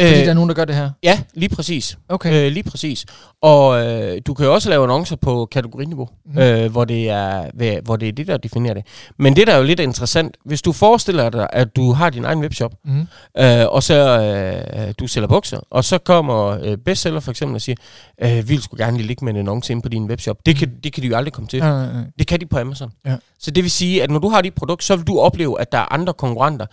Fordi 0.00 0.12
der 0.20 0.30
er 0.30 0.34
nogen, 0.34 0.48
der 0.48 0.54
gør 0.54 0.64
det 0.64 0.74
her. 0.74 0.90
Ja, 1.02 1.20
lige 1.34 1.48
præcis. 1.54 1.98
Okay. 2.08 2.46
Øh, 2.46 2.52
lige 2.52 2.62
præcis. 2.70 3.06
Og 3.42 3.86
øh, 3.86 4.20
du 4.26 4.34
kan 4.34 4.46
jo 4.46 4.54
også 4.54 4.70
lave 4.70 4.82
annoncer 4.82 5.16
på 5.16 5.48
kategoriniveau, 5.52 6.08
Mhm. 6.26 6.34
mm. 6.34 6.40
øh, 6.42 6.70
hvor, 6.72 6.84
det 6.84 7.10
er, 7.10 7.80
hvor 7.84 7.96
det 7.96 8.08
er 8.08 8.12
det, 8.12 8.26
der 8.26 8.36
definerer 8.36 8.74
det. 8.74 8.86
Men 9.18 9.36
det, 9.36 9.46
der 9.46 9.52
er 9.52 9.56
jo 9.58 9.62
lidt 9.64 9.80
interessant, 9.80 10.36
hvis 10.44 10.62
du 10.62 10.72
forestiller 10.72 11.30
dig, 11.30 11.48
at 11.52 11.76
du 11.76 11.92
har 11.92 12.10
din 12.10 12.24
egen 12.24 12.40
webshop, 12.40 12.72
Mm. 12.84 13.00
øh, 13.38 13.66
og 13.68 13.82
så 13.82 14.20
øh, 14.20 14.94
du 14.98 15.06
sælger 15.06 15.28
bukser, 15.28 15.60
og 15.70 15.84
så 15.84 15.98
kommer 15.98 16.58
øh, 16.62 16.76
bestseller 16.76 17.20
for 17.20 17.30
eksempel 17.30 17.54
og 17.54 17.60
siger, 17.60 17.76
øh, 18.22 18.36
vi 18.36 18.42
vil 18.42 18.62
sgu 18.62 18.76
gerne 18.76 18.96
lige 18.96 19.06
ligge 19.06 19.24
med 19.24 19.32
en 19.34 19.38
annonce 19.40 19.72
ind 19.72 19.82
på 19.82 19.88
din 19.88 20.04
webshop. 20.04 20.36
Det 20.46 20.56
kan, 20.56 20.72
det 20.84 20.92
kan 20.92 21.02
de 21.02 21.08
jo 21.08 21.16
aldrig 21.16 21.32
komme 21.32 21.48
til. 21.48 21.60
Nej, 21.60 21.70
nej, 21.70 21.92
nej. 21.92 22.02
Det 22.18 22.26
kan 22.26 22.40
de 22.40 22.46
på 22.46 22.58
Amazon. 22.58 22.90
Ja. 23.06 23.16
Så 23.38 23.50
det 23.50 23.64
vil 23.64 23.70
sige, 23.70 24.02
at 24.02 24.10
når 24.10 24.18
du 24.18 24.28
har 24.28 24.40
dit 24.42 24.54
produkt, 24.54 24.84
så 24.84 24.96
vil 24.96 25.06
du 25.06 25.18
opleve, 25.18 25.60
at 25.60 25.72
der 25.72 25.78
er 25.78 25.92
andre 25.92 26.12
konkurrenter, 26.12 26.66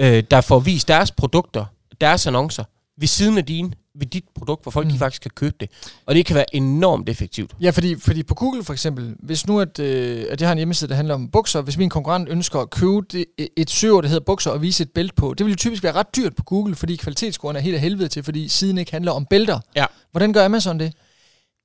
øh, 0.00 0.22
der 0.30 0.40
får 0.40 0.58
vist 0.58 0.88
deres 0.88 1.10
produkter, 1.10 1.64
deres 2.00 2.26
annoncer, 2.26 2.64
ved 3.00 3.08
siden 3.08 3.38
af 3.38 3.44
dine, 3.44 3.70
ved 3.98 4.06
dit 4.06 4.24
produkt, 4.38 4.62
hvor 4.62 4.70
folk 4.70 4.86
Mm. 4.86 4.92
de 4.92 4.98
faktisk 4.98 5.22
kan 5.22 5.30
købe 5.34 5.56
det. 5.60 5.68
Og 6.06 6.14
det 6.14 6.26
kan 6.26 6.36
være 6.36 6.54
enormt 6.56 7.08
effektivt. 7.08 7.50
Ja, 7.60 7.70
fordi, 7.70 8.00
fordi 8.00 8.22
på 8.22 8.34
Google 8.34 8.64
for 8.64 8.72
eksempel, 8.72 9.14
hvis 9.22 9.46
nu 9.46 9.60
at, 9.60 9.78
øh, 9.78 10.24
at 10.30 10.40
jeg 10.40 10.48
har 10.48 10.52
en 10.52 10.58
hjemmeside, 10.58 10.88
der 10.90 10.94
handler 10.96 11.14
om 11.14 11.28
bukser, 11.30 11.60
hvis 11.60 11.76
min 11.78 11.88
konkurrent 11.90 12.28
ønsker 12.28 12.58
at 12.60 12.70
købe 12.70 13.06
det, 13.12 13.24
et 13.56 13.70
søger, 13.70 14.00
der 14.00 14.08
hedder 14.08 14.24
bukser, 14.24 14.50
og 14.50 14.62
vise 14.62 14.82
et 14.82 14.90
bælte 14.94 15.14
på, 15.14 15.34
det 15.38 15.46
vil 15.46 15.52
jo 15.52 15.56
typisk 15.56 15.82
være 15.82 15.92
ret 15.92 16.16
dyrt 16.16 16.34
på 16.36 16.42
Google, 16.42 16.74
fordi 16.74 16.96
kvalitetsscoren 16.96 17.56
er 17.56 17.60
helt 17.60 17.74
af 17.74 17.80
helvede 17.80 18.08
til, 18.08 18.22
fordi 18.22 18.48
siden 18.48 18.78
ikke 18.78 18.92
handler 18.92 19.12
om 19.12 19.26
bælter. 19.30 19.60
Ja. 19.76 19.84
Hvordan 20.10 20.32
gør 20.32 20.44
Amazon 20.44 20.80
det? 20.80 20.92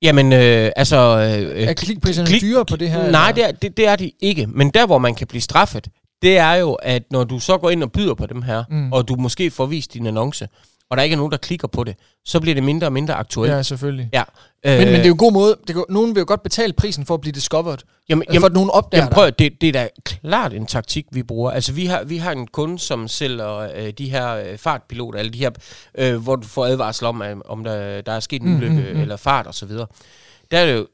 Jamen, 0.02 0.32
øh, 0.32 0.70
altså... 0.76 0.96
Øh, 0.96 1.62
Er 1.62 1.72
klikpriserne 1.72 2.26
klik- 2.28 2.40
dyre 2.42 2.64
på 2.64 2.76
det 2.76 2.90
her? 2.90 3.10
Nej, 3.10 3.28
eller? 3.28 3.32
det 3.32 3.44
er, 3.44 3.52
det, 3.52 3.76
det 3.76 3.86
er 3.88 3.96
de 3.96 4.10
ikke. 4.20 4.46
Men 4.46 4.70
der, 4.70 4.86
hvor 4.86 4.98
man 4.98 5.14
kan 5.14 5.26
blive 5.26 5.40
straffet, 5.42 5.88
det 6.22 6.38
er 6.38 6.52
jo, 6.54 6.72
at 6.72 7.02
når 7.10 7.24
du 7.24 7.38
så 7.38 7.58
går 7.58 7.70
ind 7.70 7.82
og 7.82 7.92
byder 7.92 8.14
på 8.14 8.26
dem 8.26 8.42
her, 8.42 8.64
Mm. 8.70 8.92
og 8.92 9.08
du 9.08 9.14
måske 9.16 9.50
får 9.50 9.66
vist 9.66 9.94
din 9.94 10.06
annonce, 10.06 10.48
og 10.90 10.96
der 10.96 11.02
ikke 11.02 11.14
er 11.14 11.18
nogen, 11.18 11.32
der 11.32 11.38
klikker 11.38 11.68
på 11.68 11.84
det, 11.84 11.96
så 12.24 12.40
bliver 12.40 12.54
det 12.54 12.64
mindre 12.64 12.86
og 12.86 12.92
mindre 12.92 13.14
aktuelt. 13.14 13.52
Ja, 13.52 13.62
selvfølgelig. 13.62 14.08
Ja. 14.12 14.22
Men, 14.64 14.78
men 14.78 14.88
det 14.88 15.00
er 15.00 15.06
jo 15.06 15.12
en 15.12 15.18
god 15.18 15.32
måde. 15.32 15.56
Det 15.66 15.74
kan, 15.74 15.84
nogen 15.88 16.14
vil 16.14 16.20
jo 16.20 16.24
godt 16.28 16.42
betale 16.42 16.72
prisen 16.72 17.06
for 17.06 17.14
at 17.14 17.20
blive 17.20 17.32
discovered. 17.32 17.78
jamen, 18.08 18.24
Jamen, 18.28 18.40
for 18.40 18.46
at 18.46 18.52
nogen 18.52 18.70
opdager 18.70 19.02
Jamen 19.02 19.12
prøv, 19.12 19.30
det, 19.30 19.60
det 19.60 19.68
er 19.68 19.72
da 19.72 19.88
klart 20.04 20.52
en 20.52 20.66
taktik, 20.66 21.04
vi 21.12 21.22
bruger. 21.22 21.50
Altså 21.50 21.72
vi 21.72 21.86
har, 21.86 22.04
vi 22.04 22.16
har 22.16 22.32
en 22.32 22.46
kunde, 22.46 22.78
som 22.78 23.08
sælger 23.08 23.56
øh, 23.76 23.90
de 23.98 24.10
her 24.10 24.34
øh, 24.34 24.58
fartpiloter, 24.58 25.18
eller 25.18 25.32
de 25.32 25.38
her, 25.38 25.50
øh, 25.98 26.16
hvor 26.22 26.36
du 26.36 26.46
får 26.46 26.66
advarsel 26.66 27.06
om, 27.06 27.22
at- 27.22 27.36
om 27.44 27.64
der, 27.64 28.00
der 28.00 28.12
er 28.12 28.20
sket 28.20 28.42
en 28.42 28.48
Mm, 28.48 28.56
ulykke, 28.56 28.76
mm, 28.76 28.82
mm, 28.82 28.94
mm. 28.94 29.00
eller 29.00 29.16
fart 29.16 29.46
og 29.46 29.54
så 29.54 29.66
videre. 29.66 29.86
Der, 30.50 30.58
er 30.58 30.72
jo, 30.72 30.86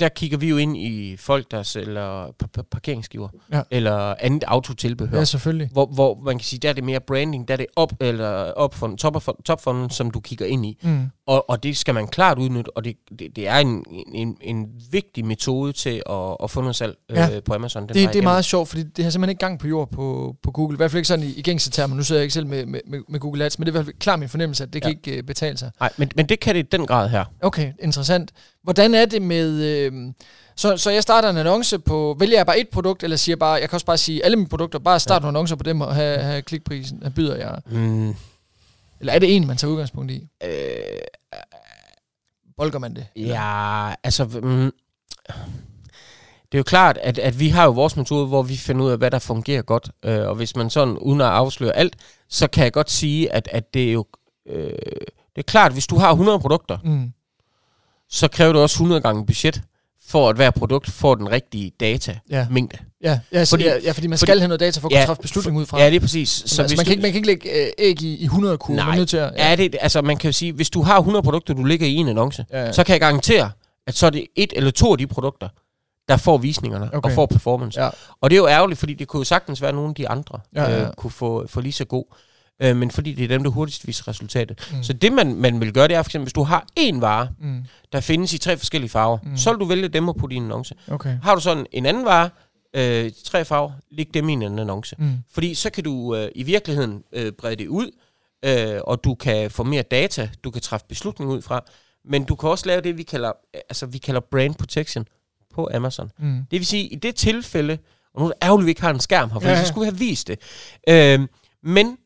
der 0.00 0.08
kigger 0.08 0.38
vi 0.38 0.48
jo 0.48 0.56
ind 0.56 0.76
i 0.76 1.16
folk, 1.16 1.50
der 1.50 1.62
sælger 1.62 2.26
pa- 2.26 2.58
pa- 2.58 2.62
parkeringsskiver, 2.70 3.28
Ja. 3.52 3.62
eller 3.70 4.14
andet 4.20 4.44
autotilbehør. 4.46 5.18
Ja, 5.18 5.24
selvfølgelig. 5.24 5.68
Hvor, 5.72 5.86
hvor 5.86 6.20
man 6.24 6.38
kan 6.38 6.44
sige, 6.44 6.60
der 6.60 6.68
er 6.68 6.72
det 6.72 6.84
mere 6.84 7.00
branding, 7.00 7.48
der 7.48 7.54
er 7.54 7.56
det 7.58 7.66
op, 7.76 7.92
eller 8.00 8.28
op 8.52 8.74
for 8.74 8.96
top 8.96 9.16
of, 9.16 9.28
topfunden, 9.44 9.90
som 9.90 10.10
du 10.10 10.20
kigger 10.20 10.46
ind 10.46 10.66
i. 10.66 10.78
Mm. 10.82 11.06
Og, 11.26 11.50
og 11.50 11.62
det 11.62 11.76
skal 11.76 11.94
man 11.94 12.06
klart 12.08 12.38
udnytte, 12.38 12.76
og 12.76 12.84
det, 12.84 12.96
det, 13.18 13.36
det 13.36 13.48
er 13.48 13.56
en, 13.58 13.84
en, 14.14 14.36
en 14.40 14.66
vigtig 14.90 15.24
metode 15.24 15.72
til 15.72 16.02
at, 16.10 16.36
at 16.42 16.50
få 16.50 16.60
noget 16.60 16.76
salg 16.76 16.94
Ja. 17.10 17.36
øh, 17.36 17.42
på 17.42 17.54
Amazon. 17.54 17.82
Den 17.82 17.88
Det, 17.88 17.94
det 17.94 18.04
er 18.04 18.08
igennem. 18.08 18.24
meget 18.24 18.44
sjovt, 18.44 18.68
fordi 18.68 18.82
det 18.82 19.04
har 19.04 19.10
simpelthen 19.10 19.30
ikke 19.30 19.40
gang 19.40 19.58
på 19.58 19.66
jord 19.68 19.90
på, 19.90 20.36
på 20.42 20.50
Google. 20.50 20.74
I 20.74 20.76
hvert 20.76 20.90
fald 20.90 20.98
ikke 20.98 21.08
sådan 21.08 21.24
i, 21.24 21.32
i 21.32 21.42
gængse 21.42 21.70
termer. 21.70 21.96
Nu 21.96 22.02
sidder 22.02 22.20
jeg 22.20 22.24
ikke 22.24 22.34
selv 22.34 22.46
med, 22.46 22.66
med, 22.66 22.80
med, 23.08 23.20
Google 23.20 23.44
Ads, 23.44 23.58
men 23.58 23.66
det 23.66 23.70
er 23.70 23.72
i 23.72 23.76
hvert 23.76 23.84
fald 23.86 23.98
klart 23.98 24.18
min 24.18 24.28
fornemmelse, 24.28 24.64
at 24.64 24.72
det 24.72 24.82
kan 24.82 24.90
Ja. 25.06 25.10
ikke 25.10 25.22
uh, 25.22 25.26
betale 25.26 25.58
sig. 25.58 25.70
Nej, 25.80 25.90
men, 25.96 26.10
men 26.16 26.26
det 26.28 26.40
kan 26.40 26.54
det 26.54 26.60
i 26.64 26.68
den 26.72 26.86
grad 26.86 27.08
her. 27.08 27.24
Okay, 27.40 27.72
interessant. 27.82 28.30
Hvordan 28.62 28.94
er 28.94 29.04
det 29.04 29.22
med... 29.22 29.62
Øh, 29.62 29.92
så, 30.56 30.76
så 30.76 30.90
jeg 30.90 31.02
starter 31.02 31.30
en 31.30 31.36
annonce 31.36 31.78
på... 31.78 32.16
Vælger 32.18 32.36
jeg 32.38 32.46
bare 32.46 32.58
et 32.60 32.68
produkt, 32.68 33.02
eller 33.02 33.16
siger 33.16 33.36
bare... 33.36 33.52
Jeg 33.52 33.68
kan 33.68 33.76
også 33.76 33.86
bare 33.86 33.98
sige 33.98 34.24
alle 34.24 34.36
mine 34.36 34.48
produkter, 34.48 34.78
bare 34.78 35.00
start 35.00 35.20
ja. 35.22 35.24
nogle 35.24 35.38
annoncer 35.38 35.56
på 35.56 35.62
dem 35.62 35.80
og 35.80 35.94
have, 35.94 36.18
have 36.18 36.42
klikprisen. 36.42 36.98
Hvad 36.98 37.10
byder 37.10 37.36
jeg? 37.36 37.58
Mm, 37.66 38.08
Eller 39.00 39.12
er 39.12 39.18
det 39.18 39.36
en, 39.36 39.46
man 39.46 39.56
tager 39.56 39.72
udgangspunkt 39.72 40.10
i? 40.10 40.28
øh, 40.44 40.50
Bolger 42.56 42.78
man 42.78 42.94
det? 42.96 43.06
ja, 43.16 43.94
altså... 44.04 44.24
Mm, 44.24 44.72
det 46.52 46.58
er 46.58 46.60
jo 46.60 46.62
klart, 46.62 46.98
at, 47.02 47.18
at 47.18 47.40
vi 47.40 47.48
har 47.48 47.64
jo 47.64 47.70
vores 47.70 47.96
metode, 47.96 48.26
hvor 48.26 48.42
vi 48.42 48.56
finder 48.56 48.84
ud 48.84 48.90
af, 48.90 48.98
hvad 48.98 49.10
der 49.10 49.18
fungerer 49.18 49.62
godt. 49.62 49.90
Øh, 50.04 50.28
og 50.28 50.34
hvis 50.34 50.56
man 50.56 50.70
sådan, 50.70 50.98
uden 50.98 51.20
at 51.20 51.26
afsløre 51.26 51.76
alt, 51.76 51.96
så 52.28 52.46
kan 52.48 52.64
jeg 52.64 52.72
godt 52.72 52.90
sige, 52.90 53.32
at, 53.32 53.48
at 53.52 53.74
det 53.74 53.88
er 53.88 53.92
jo... 53.92 54.04
Øh, 54.48 54.70
det 55.36 55.38
er 55.38 55.42
klart, 55.42 55.72
hvis 55.72 55.86
du 55.86 55.96
har 55.96 56.10
100 56.10 56.38
produkter, 56.38 56.78
Mm. 56.84 57.12
Så 58.12 58.28
kræver 58.28 58.52
det 58.52 58.62
også 58.62 58.74
100 58.74 59.00
gange 59.00 59.26
budget, 59.26 59.62
for 60.08 60.28
at 60.30 60.36
hver 60.36 60.50
produkt 60.50 60.90
får 60.90 61.14
den 61.14 61.30
rigtige 61.30 61.72
data 61.80 62.18
Ja. 62.30 62.46
mængde. 62.50 62.78
Ja, 63.02 63.20
ja, 63.32 63.44
Fordi- 63.44 63.64
ja, 63.64 63.74
ja, 63.84 63.92
fordi 63.92 64.06
man 64.06 64.18
fordi- 64.18 64.26
skal 64.30 64.38
have 64.38 64.48
noget 64.48 64.60
data 64.60 64.80
for 64.80 64.88
at 64.88 64.92
kunne 64.92 65.06
træffe 65.06 65.22
beslutning 65.22 65.56
ud 65.58 65.66
fra. 65.66 65.80
Ja, 65.80 65.90
det 65.90 65.96
er 65.96 66.00
præcis. 66.00 66.28
så 66.28 66.48
Så 66.48 66.62
altså, 66.62 66.62
hvis 66.62 66.76
man, 66.76 66.84
du, 66.84 66.88
kan 66.88 66.92
ikke, 66.92 67.02
man 67.02 67.10
kan 67.12 67.16
ikke 67.16 67.26
lægge 67.26 67.66
øh, 67.66 67.72
æg 67.78 68.02
i, 68.02 68.16
i 68.16 68.24
100 68.24 68.58
kurve. 68.58 68.76
Man 68.76 68.84
Nej. 68.86 68.92
er 68.94 68.96
nødt 68.98 69.08
til 69.08 69.16
at... 69.16 69.32
Ja, 69.36 69.56
det, 69.56 69.76
altså 69.80 70.02
man 70.02 70.16
kan 70.16 70.28
jo 70.28 70.32
sige, 70.32 70.52
hvis 70.52 70.70
du 70.70 70.82
har 70.82 70.98
100 70.98 71.22
produkter, 71.22 71.54
du 71.54 71.64
ligger 71.64 71.86
i 71.86 71.94
en 71.94 72.08
annonce, 72.08 72.44
Ja, 72.52 72.64
ja. 72.64 72.72
så 72.72 72.84
kan 72.84 72.92
jeg 72.92 73.00
garantere, 73.00 73.50
at 73.86 73.94
så 73.96 74.06
er 74.06 74.10
det 74.10 74.26
et 74.36 74.52
eller 74.56 74.70
to 74.70 74.92
af 74.92 74.98
de 74.98 75.06
produkter, 75.06 75.48
der 76.08 76.16
får 76.16 76.38
visningerne 76.38 76.90
Okay. 76.94 77.08
og 77.10 77.14
får 77.14 77.26
performance. 77.26 77.82
Ja. 77.82 77.88
Og 78.20 78.30
det 78.30 78.36
er 78.36 78.40
jo 78.40 78.48
ærgerligt, 78.48 78.78
fordi 78.80 78.94
det 78.94 79.08
kunne 79.08 79.20
jo 79.20 79.24
sagtens 79.24 79.62
være 79.62 79.72
nogle 79.72 79.88
af 79.88 79.94
de 79.94 80.08
andre, 80.08 80.38
Ja, 80.54 80.62
ja, 80.62 80.70
ja. 80.78 80.86
Øh, 80.86 80.92
kunne 80.96 81.10
få, 81.10 81.46
få 81.48 81.60
lige 81.60 81.72
så 81.72 81.84
god. 81.84 82.04
Øh, 82.62 82.76
men 82.76 82.90
fordi 82.90 83.12
det 83.14 83.24
er 83.24 83.28
dem, 83.28 83.42
der 83.42 83.50
hurtigst 83.50 83.86
viser 83.86 84.08
resultatet. 84.08 84.68
Mm. 84.72 84.82
Så 84.82 84.92
det, 84.92 85.12
man, 85.12 85.34
man 85.34 85.60
vil 85.60 85.72
gøre, 85.72 85.88
det 85.88 85.96
er 85.96 86.02
for 86.02 86.08
eksempel, 86.08 86.24
hvis 86.24 86.32
du 86.32 86.42
har 86.42 86.66
én 86.80 87.00
vare, 87.00 87.28
Mm. 87.40 87.64
der 87.92 88.00
findes 88.00 88.32
i 88.32 88.38
tre 88.38 88.56
forskellige 88.56 88.90
farver, 88.90 89.18
Mm. 89.22 89.36
så 89.36 89.50
vil 89.50 89.60
du 89.60 89.64
vælge 89.64 89.88
dem 89.88 90.08
og 90.08 90.16
putte 90.16 90.34
i 90.34 90.36
en 90.36 90.42
annonce. 90.44 90.74
Okay. 90.88 91.18
Har 91.22 91.34
du 91.34 91.40
sådan 91.40 91.66
en 91.72 91.86
anden 91.86 92.04
vare, 92.04 92.30
øh, 92.76 93.10
tre 93.24 93.44
farver, 93.44 93.72
læg 93.90 94.08
dem 94.14 94.28
i 94.28 94.32
en 94.32 94.42
anden 94.42 94.58
annonce. 94.58 94.96
Mm. 94.98 95.10
Fordi 95.32 95.54
så 95.54 95.70
kan 95.70 95.84
du 95.84 96.16
øh, 96.16 96.28
i 96.34 96.42
virkeligheden 96.42 97.02
øh, 97.12 97.32
brede 97.32 97.56
det 97.56 97.66
ud, 97.68 97.90
øh, 98.44 98.80
og 98.84 99.04
du 99.04 99.14
kan 99.14 99.50
få 99.50 99.62
mere 99.62 99.82
data, 99.82 100.30
du 100.44 100.50
kan 100.50 100.62
træffe 100.62 100.86
beslutning 100.88 101.30
ud 101.30 101.42
fra, 101.42 101.64
men 102.04 102.24
du 102.24 102.34
kan 102.34 102.48
også 102.48 102.66
lave 102.66 102.80
det, 102.80 102.98
vi 102.98 103.02
kalder, 103.02 103.32
altså, 103.54 103.86
vi 103.86 103.98
kalder 103.98 104.20
brand 104.30 104.54
protection 104.54 105.06
på 105.54 105.68
Amazon. 105.74 106.10
Mm. 106.18 106.36
Det 106.50 106.58
vil 106.60 106.66
sige, 106.66 106.86
i 106.88 106.94
det 106.94 107.14
tilfælde, 107.14 107.78
og 108.14 108.20
nu 108.20 108.26
er 108.26 108.30
det 108.32 108.38
ærgerligt, 108.42 108.64
at 108.64 108.66
vi 108.66 108.70
ikke 108.70 108.80
har 108.80 108.90
en 108.90 109.00
skærm 109.00 109.30
her, 109.30 109.40
for 109.40 109.48
ja, 109.48 109.54
ja. 109.54 109.62
så 109.62 109.68
skulle 109.68 109.84
vi 109.92 109.96
have 109.96 109.98
vist 109.98 110.28
det. 110.28 110.38
Øh, 110.88 111.28
men 111.62 111.96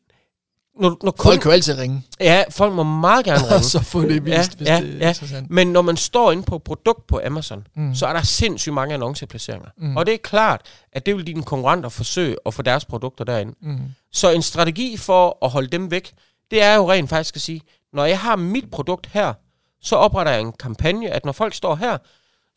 når, 0.79 0.89
når 1.03 1.13
Folk 1.17 1.17
kun, 1.17 1.39
kan 1.41 1.49
jo 1.49 1.53
altid 1.53 1.77
ringe, 1.77 2.03
ja, 2.19 2.43
folk 2.49 2.73
må 2.73 2.83
meget 2.83 3.25
gerne 3.25 3.39
og 3.45 3.51
ringe. 3.51 3.63
så 3.63 3.79
få 3.83 4.01
det 4.01 4.25
vist, 4.25 4.35
Ja, 4.35 4.43
hvis 4.57 4.67
ja, 4.67 4.81
det 4.81 4.93
er 4.93 4.97
ja. 4.99 5.07
interessant. 5.07 5.49
Men 5.49 5.67
når 5.67 5.81
man 5.81 5.97
står 5.97 6.31
inde 6.31 6.43
på 6.43 6.55
et 6.55 6.63
produkt 6.63 7.07
på 7.07 7.21
Amazon, 7.25 7.67
Mm. 7.75 7.95
så 7.95 8.07
er 8.07 8.13
der 8.13 8.21
sindssygt 8.21 8.73
mange 8.73 8.93
annonceplaceringer. 8.93 9.69
Mm. 9.77 9.97
Og 9.97 10.05
det 10.05 10.13
er 10.13 10.17
klart, 10.17 10.61
at 10.93 11.05
det 11.05 11.15
vil 11.15 11.27
dine 11.27 11.43
konkurrenter 11.43 11.89
forsøge 11.89 12.35
at 12.45 12.53
få 12.53 12.61
deres 12.61 12.85
produkter 12.85 13.25
derinde. 13.25 13.53
Mm. 13.61 13.77
Så 14.11 14.31
en 14.31 14.41
strategi 14.41 14.97
for 14.97 15.37
at 15.45 15.49
holde 15.51 15.67
dem 15.67 15.91
væk, 15.91 16.11
det 16.51 16.61
er 16.63 16.75
jo 16.75 16.91
rent 16.91 17.09
faktisk 17.09 17.35
at 17.35 17.41
sige, 17.41 17.61
når 17.93 18.05
jeg 18.05 18.19
har 18.19 18.35
mit 18.35 18.71
produkt 18.71 19.05
her, 19.13 19.33
så 19.81 19.95
opretter 19.95 20.31
jeg 20.31 20.41
en 20.41 20.51
kampagne, 20.51 21.09
at 21.09 21.25
når 21.25 21.31
folk 21.31 21.53
står 21.53 21.75
her, 21.75 21.97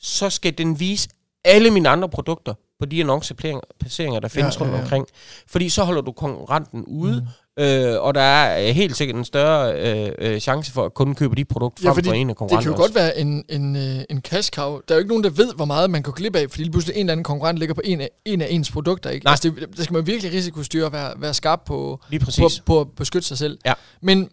så 0.01 0.31
skal 0.31 0.59
den 0.59 0.81
vise 0.81 1.09
alle 1.45 1.71
mine 1.71 1.89
andre 1.89 2.09
produkter 2.09 2.55
på 2.81 2.87
de 2.87 3.01
annonceplaceringer, 3.01 4.21
der 4.21 4.29
findes 4.29 4.37
Ja, 4.61 4.65
ja, 4.65 4.71
ja, 4.71 4.73
rundt 4.73 4.77
ja. 4.77 4.83
omkring. 4.83 5.07
Fordi 5.47 5.69
så 5.69 5.85
holder 5.85 6.01
du 6.03 6.13
konkurrenten 6.13 6.85
ude, 6.85 7.27
Mm. 7.59 7.63
øh, 7.63 8.01
og 8.03 8.15
der 8.15 8.21
er 8.21 8.69
øh, 8.69 8.75
helt 8.75 8.97
sikkert 8.97 9.17
en 9.17 9.25
større 9.25 9.73
øh, 10.07 10.13
øh, 10.19 10.41
chance 10.41 10.73
for, 10.73 10.85
at 10.85 10.95
kunden 10.95 11.15
køber 11.15 11.35
de 11.35 11.45
produkter 11.45 11.83
Ja, 11.89 11.93
frem 11.93 12.05
for 12.05 12.13
en 12.13 12.31
af 12.31 12.37
Det 12.37 12.49
kan 12.51 12.63
jo 12.73 12.77
godt 12.77 12.95
være 12.95 13.19
en, 13.19 13.45
en, 13.49 13.77
øh, 13.77 14.03
en 14.11 14.21
cash 14.21 14.51
cow. 14.51 14.71
Der 14.89 14.95
er 14.95 14.95
jo 14.95 14.99
ikke 14.99 15.09
nogen, 15.09 15.25
der 15.25 15.31
ved, 15.31 15.55
hvor 15.55 15.65
meget 15.65 15.91
man 15.91 16.03
går 16.03 16.13
glip 16.13 16.37
af, 16.37 16.51
fordi 16.51 16.63
lige 16.63 16.73
pludselig 16.73 16.95
en 16.95 17.01
eller 17.01 17.13
anden 17.13 17.25
konkurrent 17.25 17.59
ligger 17.59 17.75
på 17.75 17.81
en 17.85 18.01
af, 18.01 18.11
en 18.25 18.41
af 18.41 18.47
ens 18.51 18.71
produkter. 18.71 19.11
Ikke? 19.11 19.25
Nej. 19.25 19.31
Altså 19.31 19.51
det, 19.51 19.77
der 19.77 19.83
skal 19.83 19.95
man 19.95 20.07
virkelig 20.07 20.33
risikostyre 20.33 20.85
og 20.87 20.93
være, 20.93 21.13
være 21.17 21.35
skarp 21.35 21.61
på, 21.67 22.01
på, 22.19 22.25
præcis. 22.25 22.61
på 22.67 22.81
at 22.81 22.87
beskytte 22.97 23.29
sig 23.29 23.39
selv. 23.39 23.59
Ja. 23.67 23.73
Men, 24.03 24.29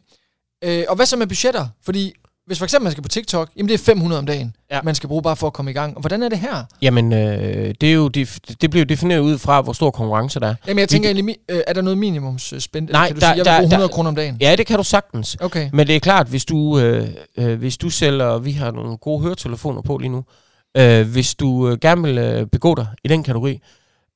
øh, 0.64 0.84
og 0.90 0.96
hvad 0.96 1.06
så 1.06 1.18
med 1.18 1.28
budgetter? 1.28 1.68
Fordi 1.86 2.14
hvis 2.48 2.58
for 2.58 2.66
eksempel 2.66 2.84
man 2.84 2.92
skal 2.92 3.02
på 3.02 3.10
TikTok, 3.10 3.50
jamen 3.58 3.68
det 3.70 3.74
er 3.74 3.84
500 3.84 4.20
om 4.20 4.26
dagen, 4.26 4.56
Ja. 4.72 4.80
man 4.84 4.96
skal 4.96 5.08
bruge 5.08 5.22
bare 5.24 5.36
for 5.36 5.48
at 5.48 5.54
komme 5.54 5.72
i 5.72 5.74
gang. 5.74 5.96
Og 5.96 6.02
hvordan 6.02 6.24
er 6.24 6.30
det 6.30 6.40
her? 6.40 6.64
Jamen, 6.82 7.14
øh, 7.14 7.74
det, 7.82 7.90
er 7.90 7.94
jo, 7.94 8.08
det, 8.08 8.40
det 8.62 8.70
bliver 8.70 8.82
jo 8.86 8.86
defineret 8.86 9.20
ud 9.20 9.38
fra, 9.38 9.62
hvor 9.62 9.74
stor 9.74 9.92
konkurrence 9.92 10.40
der 10.40 10.48
er. 10.48 10.56
Jamen 10.68 10.80
jeg 10.80 10.90
tænker 10.90 11.10
egentlig, 11.10 11.36
øh, 11.50 11.62
er 11.68 11.74
der 11.74 11.82
noget 11.82 11.98
minimumsspænd? 11.98 12.90
Nej, 12.90 13.08
kan 13.08 13.16
du 13.16 13.20
der- 13.20 13.26
sige, 13.28 13.30
jeg 13.30 13.38
vil 13.38 13.46
der- 13.46 13.60
bruge 13.60 13.70
der- 13.72 13.76
100 13.78 13.90
kroner 13.90 14.10
om 14.10 14.16
dagen? 14.16 14.38
Ja, 14.42 14.56
det 14.56 14.66
kan 14.68 14.78
du 14.78 14.84
sagtens. 14.84 15.38
Okay. 15.42 15.70
Men 15.74 15.88
det 15.88 15.96
er 15.96 16.00
klart, 16.00 16.28
hvis 16.28 16.46
du, 16.46 16.80
øh, 16.80 17.08
øh, 17.38 17.60
hvis 17.60 17.78
du 17.78 17.90
sælger, 17.90 18.38
vi 18.38 18.52
har 18.52 18.72
nogle 18.72 18.98
gode 18.98 19.22
høretelefoner 19.22 19.82
på 19.82 19.98
lige 19.98 20.10
nu, 20.12 20.24
øh, 20.78 21.08
hvis 21.12 21.36
du 21.36 21.70
øh, 21.70 21.78
gerne 21.82 22.02
vil 22.04 22.18
øh, 22.18 22.48
begå 22.48 22.76
dig 22.76 22.88
i 23.04 23.08
den 23.08 23.24
kategori, 23.24 23.60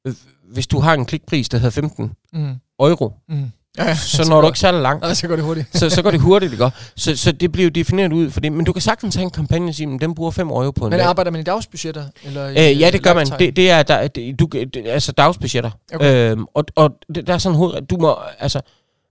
øh, 0.07 0.13
hvis 0.53 0.67
du 0.67 0.79
har 0.79 0.93
en 0.93 1.05
klikpris, 1.05 1.49
der 1.49 1.57
hedder 1.57 1.71
15 1.71 2.11
Mm. 2.33 2.55
euro, 2.79 3.13
Mm. 3.29 3.51
Ja, 3.77 3.83
ja. 3.87 3.95
så 3.95 4.29
når 4.29 4.41
du 4.41 4.47
ikke 4.47 4.59
særlig 4.59 4.81
langt. 4.81 5.01
Nej, 5.01 5.13
så 5.13 5.27
går 5.27 5.35
det 5.35 5.45
hurtigt. 5.45 5.67
så, 5.77 5.89
så 5.89 6.01
går 6.01 6.11
det 6.11 6.19
hurtigt, 6.19 6.51
ikke? 6.51 6.71
Så, 6.95 7.15
så 7.17 7.31
det 7.31 7.51
bliver 7.51 7.63
jo 7.63 7.69
defineret 7.69 8.13
ud 8.13 8.31
for 8.31 8.39
det. 8.39 8.51
Men 8.51 8.65
du 8.65 8.73
kan 8.73 8.81
sagtens 8.81 9.15
have 9.15 9.23
en 9.23 9.29
kampagne 9.29 9.69
og 9.69 9.75
sige, 9.75 9.93
at 9.95 10.01
den 10.01 10.15
bruger 10.15 10.31
5 10.31 10.49
euro 10.49 10.71
på 10.71 10.85
en 10.85 10.89
Men 10.89 10.99
dag. 10.99 11.07
arbejder 11.07 11.31
man 11.31 11.41
i 11.41 11.43
dagsbudgetter? 11.43 12.05
Eller 12.23 12.47
i, 12.49 12.71
Øh, 12.71 12.81
ja, 12.81 12.91
det 12.91 13.03
gør 13.03 13.13
man. 13.13 13.27
Det, 13.39 13.55
det 13.55 13.69
er 13.71 13.83
der, 13.83 14.07
det, 14.07 14.39
du, 14.39 14.45
det, 14.53 14.83
altså 14.87 15.11
dagsbudgetter. 15.11 15.71
Okay. 15.93 16.31
Øhm, 16.31 16.45
og, 16.53 16.65
og 16.75 16.89
det, 17.15 17.27
der 17.27 17.33
er 17.33 17.37
sådan 17.37 17.55
hoved, 17.57 17.81
du 17.81 17.97
må, 17.97 18.17
altså, 18.39 18.61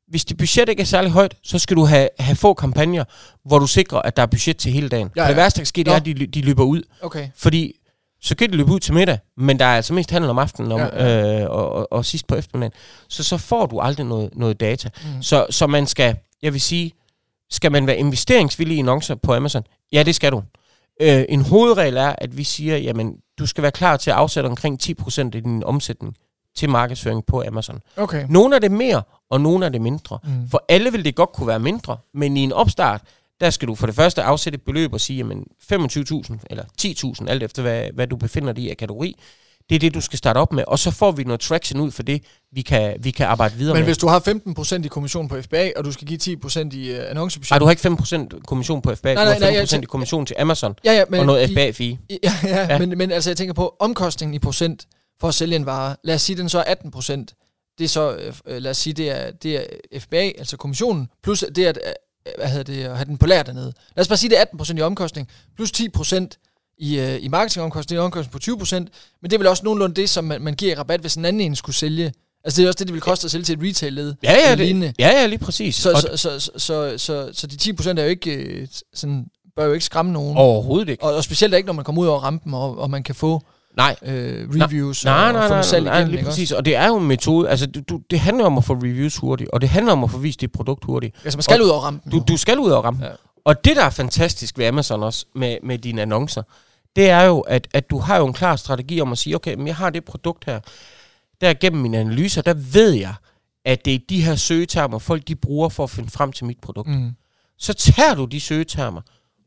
hvis 0.08 0.24
dit 0.24 0.36
budget 0.36 0.68
ikke 0.68 0.80
er 0.80 0.86
særlig 0.86 1.10
højt, 1.10 1.34
så 1.44 1.58
skal 1.58 1.76
du 1.76 1.84
have, 1.84 2.08
have 2.18 2.36
få 2.36 2.54
kampagner, 2.54 3.04
hvor 3.44 3.58
du 3.58 3.66
sikrer, 3.66 3.98
at 4.02 4.16
der 4.16 4.22
er 4.22 4.26
budget 4.26 4.56
til 4.56 4.72
hele 4.72 4.88
dagen. 4.88 5.10
Ja, 5.16 5.22
Ja, 5.22 5.26
ja. 5.26 5.30
Det 5.32 5.36
ja. 5.36 5.42
værste, 5.42 5.56
der 5.56 5.60
kan 5.60 5.66
ske, 5.66 5.84
det 5.84 5.92
er, 5.92 5.96
at 5.96 6.06
de, 6.06 6.14
de 6.14 6.40
løber 6.42 6.64
ud. 6.64 6.82
Okay. 7.02 7.28
Fordi 7.36 7.72
så 8.22 8.36
kan 8.36 8.50
de 8.50 8.56
løbe 8.56 8.72
ud 8.72 8.80
til 8.80 8.94
middag, 8.94 9.18
men 9.36 9.58
der 9.58 9.64
er 9.64 9.76
altså 9.76 9.94
mest 9.94 10.10
handel 10.10 10.30
om 10.30 10.38
aftenen 10.38 10.72
om, 10.72 10.80
Ja, 10.80 11.04
ja, 11.06 11.42
Øh, 11.42 11.50
og, 11.50 11.72
og, 11.72 11.92
og 11.92 12.04
sidst 12.04 12.26
på 12.26 12.34
eftermiddagen. 12.34 12.72
Så 13.08 13.24
så 13.24 13.36
får 13.36 13.66
du 13.66 13.80
aldrig 13.80 14.06
noget, 14.06 14.30
noget 14.36 14.60
data. 14.60 14.88
Mm. 15.04 15.22
Så, 15.22 15.46
så 15.50 15.66
man 15.66 15.86
skal, 15.86 16.16
jeg 16.42 16.52
vil 16.52 16.60
sige, 16.60 16.92
skal 17.50 17.72
man 17.72 17.86
være 17.86 17.96
investeringsvillig 17.96 18.76
i 18.76 18.80
annoncer 18.80 19.14
på 19.14 19.34
Amazon? 19.34 19.62
Ja, 19.92 20.02
det 20.02 20.14
skal 20.14 20.32
du. 20.32 20.42
Øh, 21.02 21.24
en 21.28 21.42
hovedregel 21.42 21.96
er, 21.96 22.14
at 22.18 22.36
vi 22.36 22.44
siger, 22.44 22.76
jamen, 22.76 23.16
du 23.38 23.46
skal 23.46 23.62
være 23.62 23.72
klar 23.72 23.96
til 23.96 24.10
at 24.10 24.16
afsætte 24.16 24.46
omkring 24.46 24.78
10% 24.82 25.20
af 25.20 25.32
din 25.32 25.64
omsætning 25.64 26.16
til 26.56 26.70
markedsføring 26.70 27.26
på 27.26 27.44
Amazon. 27.46 27.80
Okay. 27.96 28.26
Nogle 28.28 28.54
af 28.54 28.60
det 28.60 28.70
mere, 28.70 29.02
og 29.30 29.40
nogle 29.40 29.66
af 29.66 29.72
det 29.72 29.80
mindre. 29.80 30.18
Mm. 30.24 30.48
For 30.50 30.64
alle 30.68 30.92
vil 30.92 31.04
det 31.04 31.14
godt 31.14 31.32
kunne 31.32 31.46
være 31.46 31.58
mindre, 31.58 31.96
men 32.14 32.36
i 32.36 32.40
en 32.40 32.52
opstart, 32.52 33.02
der 33.40 33.50
skal 33.50 33.68
du 33.68 33.74
for 33.74 33.86
det 33.86 33.94
første 33.94 34.22
afsætte 34.22 34.56
et 34.56 34.62
beløb 34.62 34.92
og 34.92 35.00
sige, 35.00 35.16
jamen 35.16 35.44
25.000 35.72 36.36
eller 36.50 36.64
10.000, 36.82 37.28
alt 37.28 37.42
efter 37.42 37.62
hvad, 37.62 37.84
hvad 37.94 38.06
du 38.06 38.16
befinder 38.16 38.52
dig 38.52 38.64
i 38.64 38.70
af 38.70 38.76
kategori. 38.76 39.16
Det 39.68 39.74
er 39.76 39.80
det, 39.80 39.94
du 39.94 40.00
skal 40.00 40.18
starte 40.18 40.38
op 40.38 40.52
med, 40.52 40.64
og 40.66 40.78
så 40.78 40.90
får 40.90 41.10
vi 41.12 41.24
noget 41.24 41.40
traction 41.40 41.80
ud 41.80 41.90
for 41.90 42.02
det, 42.02 42.22
vi 42.52 42.62
kan, 42.62 42.96
vi 43.00 43.10
kan 43.10 43.26
arbejde 43.26 43.54
videre 43.56 43.74
Men 43.74 43.80
med. 43.80 43.86
hvis 43.86 43.98
du 43.98 44.06
har 44.08 44.20
15% 44.80 44.84
i 44.84 44.88
kommission 44.88 45.28
på 45.28 45.42
FBA, 45.42 45.70
og 45.76 45.84
du 45.84 45.92
skal 45.92 46.06
give 46.06 46.18
10% 46.44 46.76
i 46.76 46.90
uh, 46.92 46.98
annoncebudget... 47.10 47.50
Ej, 47.50 47.58
du 47.58 47.64
har 47.64 47.70
ikke 47.70 47.88
5% 48.38 48.40
kommission 48.46 48.82
på 48.82 48.94
FBA, 48.94 49.14
Nej, 49.14 49.24
du 49.24 49.30
nej, 49.30 49.38
nej, 49.38 49.48
har 49.48 49.54
jeg 49.54 49.62
5% 49.62 49.66
tænk- 49.66 49.82
i 49.82 49.86
kommission 49.86 50.26
til 50.26 50.36
Amazon, 50.38 50.74
ja, 50.84 50.92
ja, 50.92 51.18
og 51.20 51.26
noget 51.26 51.50
FBA-fee. 51.50 51.98
Ja, 52.10 52.16
ja, 52.44 52.66
Ja. 52.72 52.78
Men, 52.78 52.98
men 52.98 53.10
altså 53.12 53.30
jeg 53.30 53.36
tænker 53.36 53.54
på 53.54 53.76
omkostningen 53.80 54.34
i 54.34 54.38
procent 54.38 54.86
for 55.20 55.28
at 55.28 55.34
sælge 55.34 55.56
en 55.56 55.66
vare. 55.66 55.96
Lad 56.04 56.14
os 56.14 56.22
sige, 56.22 56.36
den 56.36 56.48
så 56.48 56.58
er 56.58 56.64
18 56.64 56.90
procent. 56.90 57.34
Det 57.78 57.84
er 57.84 57.88
så, 57.88 58.16
øh, 58.46 58.56
lad 58.62 58.70
os 58.70 58.76
sige, 58.76 58.92
det 58.94 59.10
er, 59.10 59.30
det 59.30 59.56
er 59.56 59.64
FBA, 60.00 60.16
altså 60.38 60.56
kommissionen, 60.56 61.08
plus 61.22 61.44
det 61.56 61.64
at, 61.66 61.78
øh, 61.86 61.92
hvad 62.38 62.48
hedder 62.48 62.62
det, 62.74 62.84
at 62.84 62.96
have 62.96 63.04
den 63.04 63.18
på 63.18 63.26
lager 63.26 63.42
dernede. 63.42 63.72
Lad 63.96 64.02
os 64.02 64.08
bare 64.08 64.18
sige, 64.18 64.30
det 64.30 64.36
er 64.36 64.40
18 64.42 64.58
procent 64.58 64.78
i 64.78 64.82
omkostning, 64.82 65.28
plus 65.56 65.72
10 65.72 65.88
procent 65.88 66.38
i, 66.78 66.98
øh, 66.98 67.24
i 67.24 67.28
marketingomkostning, 67.28 67.88
det 67.88 67.96
er 67.96 68.00
en 68.00 68.04
omkostning 68.04 68.32
på 68.32 68.38
20 68.38 68.58
procent, 68.58 68.88
men 69.22 69.30
det 69.30 69.36
er 69.36 69.38
vel 69.38 69.46
også 69.46 69.64
nogenlunde 69.64 69.94
det, 69.94 70.10
som 70.10 70.24
man, 70.24 70.42
man 70.42 70.54
giver 70.54 70.78
rabat, 70.78 71.00
hvis 71.00 71.14
en 71.14 71.24
anden 71.24 71.40
en 71.40 71.56
skulle 71.56 71.76
sælge. 71.76 72.12
Altså 72.44 72.60
det 72.60 72.64
er 72.64 72.68
også 72.68 72.78
det, 72.78 72.86
det 72.86 72.94
vil 72.94 73.00
koste 73.00 73.24
at 73.24 73.30
sælge 73.30 73.44
til 73.44 73.58
et 73.58 73.64
retail-led. 73.68 74.14
Ja, 74.22 74.32
ja, 74.32 74.54
det, 74.54 74.94
ja, 74.98 75.08
ja, 75.08 75.26
lige 75.26 75.38
præcis. 75.38 75.76
Så, 75.76 75.92
så, 76.00 76.16
så, 76.16 76.40
så, 76.40 76.58
så, 76.58 76.98
så, 76.98 77.30
så 77.32 77.46
de 77.46 77.56
10 77.56 77.72
procent 77.72 77.98
er 77.98 78.02
jo 78.02 78.08
ikke 78.08 78.34
øh, 78.34 78.68
sådan, 78.94 79.26
bør 79.56 79.66
jo 79.66 79.72
ikke 79.72 79.84
skræmme 79.84 80.12
nogen. 80.12 80.36
overhovedet 80.36 80.88
ikke. 80.88 81.04
Og, 81.04 81.14
og 81.14 81.24
specielt 81.24 81.54
ikke, 81.54 81.66
når 81.66 81.72
man 81.72 81.84
kommer 81.84 82.02
ud 82.02 82.06
over 82.06 82.20
rampen, 82.20 82.54
og, 82.54 82.78
og 82.78 82.90
man 82.90 83.02
kan 83.02 83.14
få 83.14 83.42
Nej, 83.80 83.96
øh, 84.02 84.48
reviews 84.62 85.04
Nej, 85.04 85.26
og, 85.26 85.32
nej, 85.32 85.42
og 85.42 85.48
få 85.48 85.54
nej, 85.54 85.62
salg 85.62 85.84
nej, 85.84 85.94
igennem. 85.94 86.10
lige 86.10 86.18
ikke 86.18 86.28
også? 86.28 86.36
præcis. 86.36 86.52
Og 86.52 86.64
det 86.64 86.76
er 86.76 86.86
jo 86.86 86.96
en 86.96 87.06
metode. 87.06 87.48
Altså, 87.48 87.66
du, 87.66 87.80
du, 87.88 88.00
det 88.10 88.20
handler 88.20 88.44
om 88.44 88.58
at 88.58 88.64
få 88.64 88.74
reviews 88.74 89.16
hurtigt, 89.16 89.50
og 89.50 89.60
det 89.60 89.68
handler 89.68 89.92
om 89.92 90.04
at 90.04 90.10
få 90.10 90.18
vist 90.18 90.40
dit 90.40 90.52
produkt 90.52 90.84
hurtigt. 90.84 91.16
Altså, 91.24 91.36
man 91.36 91.42
skal 91.42 91.62
ud 91.62 91.68
over 91.68 91.80
rampen. 91.80 92.12
Du, 92.12 92.24
du 92.28 92.36
skal 92.36 92.58
ud 92.58 92.70
og 92.70 92.84
ramme. 92.84 93.04
Ja. 93.04 93.10
Og 93.44 93.64
det, 93.64 93.76
der 93.76 93.84
er 93.84 93.90
fantastisk 93.90 94.58
ved 94.58 94.66
Amazon 94.66 95.02
også, 95.02 95.26
med, 95.34 95.56
med 95.62 95.78
dine 95.78 96.02
annoncer, 96.02 96.42
det 96.96 97.10
er 97.10 97.22
jo, 97.22 97.40
at, 97.40 97.68
at 97.74 97.90
du 97.90 97.98
har 97.98 98.16
jo 98.16 98.26
en 98.26 98.32
klar 98.32 98.56
strategi 98.56 99.00
om 99.00 99.12
at 99.12 99.18
sige, 99.18 99.36
okay, 99.36 99.54
men 99.54 99.66
jeg 99.66 99.76
har 99.76 99.90
det 99.90 100.04
produkt 100.04 100.44
her. 100.44 100.60
Der 101.40 101.54
gennem 101.54 101.82
mine 101.82 101.98
analyser, 101.98 102.42
der 102.42 102.54
ved 102.54 102.90
jeg, 102.92 103.14
at 103.64 103.84
det 103.84 103.94
er 103.94 103.98
de 104.08 104.22
her 104.24 104.34
søgetermer, 104.34 104.98
folk 104.98 105.28
de 105.28 105.36
bruger 105.36 105.68
for 105.68 105.84
at 105.84 105.90
finde 105.90 106.10
frem 106.10 106.32
til 106.32 106.44
mit 106.46 106.58
produkt. 106.62 106.88
Mm. 106.88 107.10
Så 107.58 107.72
tager 107.72 108.14
du 108.14 108.24
de 108.24 108.40
søgetermer 108.40 109.00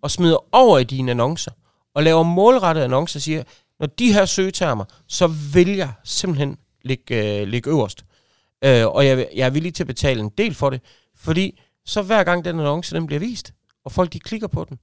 og 0.03 0.11
smider 0.11 0.55
over 0.55 0.79
i 0.79 0.83
dine 0.83 1.11
annoncer, 1.11 1.51
og 1.95 2.03
laver 2.03 2.23
målrettede 2.23 2.85
annoncer 2.85 3.17
og 3.17 3.21
siger, 3.21 3.43
når 3.83 3.87
de 3.87 4.13
her 4.13 4.25
søgetermer, 4.25 4.85
så 5.07 5.27
vil 5.27 5.69
jeg 5.75 5.91
simpelthen 6.03 6.57
ligge, 6.81 7.39
øh, 7.41 7.47
ligge 7.47 7.69
øverst. 7.69 8.05
Øh, 8.63 8.87
og 8.87 9.05
jeg, 9.05 9.27
jeg 9.35 9.45
er 9.45 9.49
villig 9.49 9.73
til 9.73 9.83
at 9.83 9.87
betale 9.87 10.19
en 10.21 10.31
del 10.37 10.53
for 10.53 10.69
det, 10.69 10.81
fordi 11.15 11.59
så 11.85 12.01
hver 12.01 12.23
gang 12.23 12.45
den 12.45 12.59
annonce 12.59 12.95
den 12.95 13.07
bliver 13.07 13.19
vist, 13.19 13.53
og 13.85 13.91
folk 13.91 14.13
de 14.13 14.19
klikker 14.19 14.47
på 14.47 14.65
den, 14.69 14.79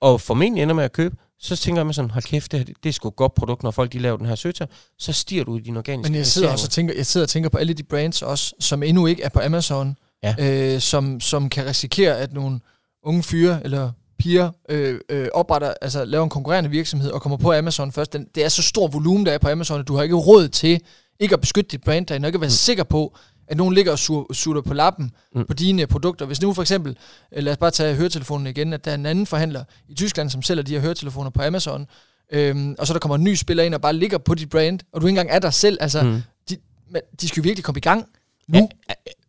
og 0.00 0.20
formentlig 0.20 0.62
ender 0.62 0.74
med 0.74 0.84
at 0.84 0.92
købe, 0.92 1.16
så 1.38 1.56
tænker 1.56 1.84
jeg 1.84 1.94
sådan, 1.94 2.10
hold 2.10 2.24
kæft, 2.24 2.52
det, 2.52 2.58
her, 2.60 2.74
det 2.82 2.88
er 2.88 2.92
sgu 2.92 3.08
et 3.08 3.16
godt 3.16 3.34
produkt, 3.34 3.62
når 3.62 3.70
folk 3.70 3.92
de 3.92 3.98
laver 3.98 4.16
den 4.16 4.26
her 4.26 4.34
søgeterm, 4.34 4.68
så 4.98 5.12
stiger 5.12 5.44
du 5.44 5.56
i 5.56 5.60
din 5.60 5.76
organiske 5.76 6.10
Men 6.12 6.18
jeg 6.18 6.26
sidder 6.26 6.52
også 6.52 6.66
og 6.66 6.70
tænker, 6.70 6.94
jeg 6.94 7.06
sidder 7.06 7.24
og 7.24 7.28
tænker 7.28 7.50
på 7.50 7.58
alle 7.58 7.74
de 7.74 7.82
brands 7.82 8.22
også, 8.22 8.54
som 8.60 8.82
endnu 8.82 9.06
ikke 9.06 9.22
er 9.22 9.28
på 9.28 9.40
Amazon, 9.40 9.96
Ja. 10.22 10.34
øh, 10.74 10.80
som, 10.80 11.20
som 11.20 11.48
kan 11.48 11.66
risikere, 11.66 12.18
at 12.18 12.32
nogle 12.32 12.60
unge 13.02 13.22
fyre 13.22 13.64
eller 13.64 13.92
piger 14.18 14.50
øh, 14.68 15.00
øh, 15.08 15.28
opretter, 15.34 15.74
altså 15.82 16.04
laver 16.04 16.24
en 16.24 16.30
konkurrerende 16.30 16.70
virksomhed 16.70 17.10
og 17.10 17.22
kommer 17.22 17.36
på 17.36 17.52
Amazon 17.52 17.92
først. 17.92 18.12
Den, 18.12 18.26
det 18.34 18.44
er 18.44 18.48
så 18.48 18.62
stor 18.62 18.86
volumen, 18.88 19.26
der 19.26 19.32
er 19.32 19.38
på 19.38 19.48
Amazon, 19.48 19.80
at 19.80 19.88
du 19.88 19.96
har 19.96 20.02
ikke 20.02 20.14
råd 20.14 20.48
til 20.48 20.80
ikke 21.20 21.34
at 21.34 21.40
beskytte 21.40 21.68
dit 21.70 21.80
brand 21.84 22.06
derinde, 22.06 22.26
og 22.26 22.28
ikke 22.28 22.36
at 22.36 22.40
være 22.40 22.48
Mm. 22.48 22.50
sikker 22.50 22.84
på, 22.84 23.16
at 23.48 23.56
nogen 23.56 23.74
ligger 23.74 23.92
og 23.92 23.98
sur, 23.98 24.32
sutter 24.32 24.62
på 24.62 24.74
lappen 24.74 25.10
Mm. 25.34 25.44
på 25.46 25.52
dine 25.54 25.86
produkter. 25.86 26.26
Hvis 26.26 26.42
nu 26.42 26.52
for 26.54 26.62
eksempel, 26.62 26.96
øh, 27.32 27.42
lad 27.42 27.52
os 27.52 27.58
bare 27.58 27.70
tage 27.70 27.94
høretelefonen 27.94 28.46
igen, 28.46 28.72
at 28.72 28.84
der 28.84 28.90
er 28.90 28.94
en 28.94 29.06
anden 29.06 29.26
forhandler 29.26 29.64
i 29.88 29.94
Tyskland, 29.94 30.30
som 30.30 30.42
sælger 30.42 30.62
de 30.62 30.72
her 30.72 30.80
høretelefoner 30.80 31.30
på 31.30 31.42
Amazon, 31.42 31.86
øhm, 32.32 32.74
og 32.78 32.86
så 32.86 32.92
der 32.92 32.98
kommer 32.98 33.16
en 33.16 33.24
ny 33.24 33.34
spiller 33.34 33.62
ind 33.64 33.74
og 33.74 33.80
bare 33.80 33.92
ligger 33.92 34.18
på 34.18 34.34
dit 34.34 34.50
brand, 34.50 34.80
og 34.92 35.00
du 35.00 35.06
ikke 35.06 35.20
engang 35.20 35.30
er 35.36 35.38
der 35.38 35.50
selv. 35.50 35.78
Altså, 35.80 36.02
Mm. 36.02 36.22
men 36.90 37.02
de 37.20 37.28
skal 37.28 37.40
jo 37.40 37.42
virkelig 37.42 37.64
komme 37.64 37.78
i 37.78 37.80
gang 37.80 38.06
nu, 38.48 38.68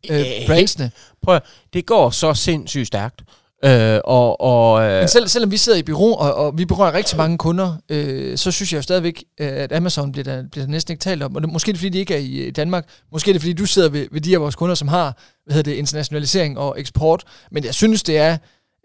øh, 0.10 0.20
øh, 0.20 0.26
brandsene. 0.48 0.92
Prøv 1.24 1.40
det 1.74 1.86
går 1.86 2.10
så 2.10 2.34
sindssygt 2.34 2.88
stærkt. 2.88 3.24
Øh, 3.66 4.00
og, 4.04 4.42
og, 4.42 4.84
øh, 4.84 5.00
Men 5.00 5.08
selv, 5.08 5.28
selvom 5.28 5.52
vi 5.52 5.58
sidder 5.58 5.78
i 5.80 5.84
bureau, 5.84 6.14
og, 6.14 6.34
og 6.34 6.58
vi 6.58 6.66
berører 6.66 6.94
rigtig 6.94 7.18
mange 7.18 7.38
kunder, 7.38 7.76
øh, 7.90 8.38
så 8.38 8.52
synes 8.52 8.74
jeg 8.74 8.78
jo 8.78 8.82
stadigvæk, 8.82 9.24
øh, 9.40 9.48
at 9.48 9.74
Amazon 9.74 10.12
bliver 10.12 10.24
der, 10.24 10.44
bliver 10.52 10.66
der 10.66 10.72
næsten 10.72 10.92
ikke 10.92 11.02
talt 11.02 11.24
om. 11.24 11.36
Og 11.36 11.42
det, 11.42 11.52
måske 11.54 11.70
er 11.70 11.74
det, 11.74 11.80
fordi 11.80 11.90
de 11.90 12.00
ikke 12.00 12.14
er 12.14 12.20
i, 12.20 12.52
Danmark. 12.52 12.86
Måske 13.12 13.32
er 13.32 13.34
det, 13.34 13.42
fordi 13.42 13.54
du 13.54 13.66
sidder 13.66 13.90
ved, 13.90 14.08
ved 14.12 14.22
de 14.22 14.34
af 14.36 14.42
vores 14.42 14.56
kunder, 14.56 14.76
som 14.76 14.88
har 14.88 15.18
hvad 15.46 15.56
hedder 15.56 15.72
det, 15.72 15.78
internationalisering 15.78 16.58
og 16.60 16.80
eksport. 16.80 17.24
Men 17.52 17.64
jeg 17.66 17.74
synes, 17.74 18.04
det 18.04 18.18
er, 18.18 18.38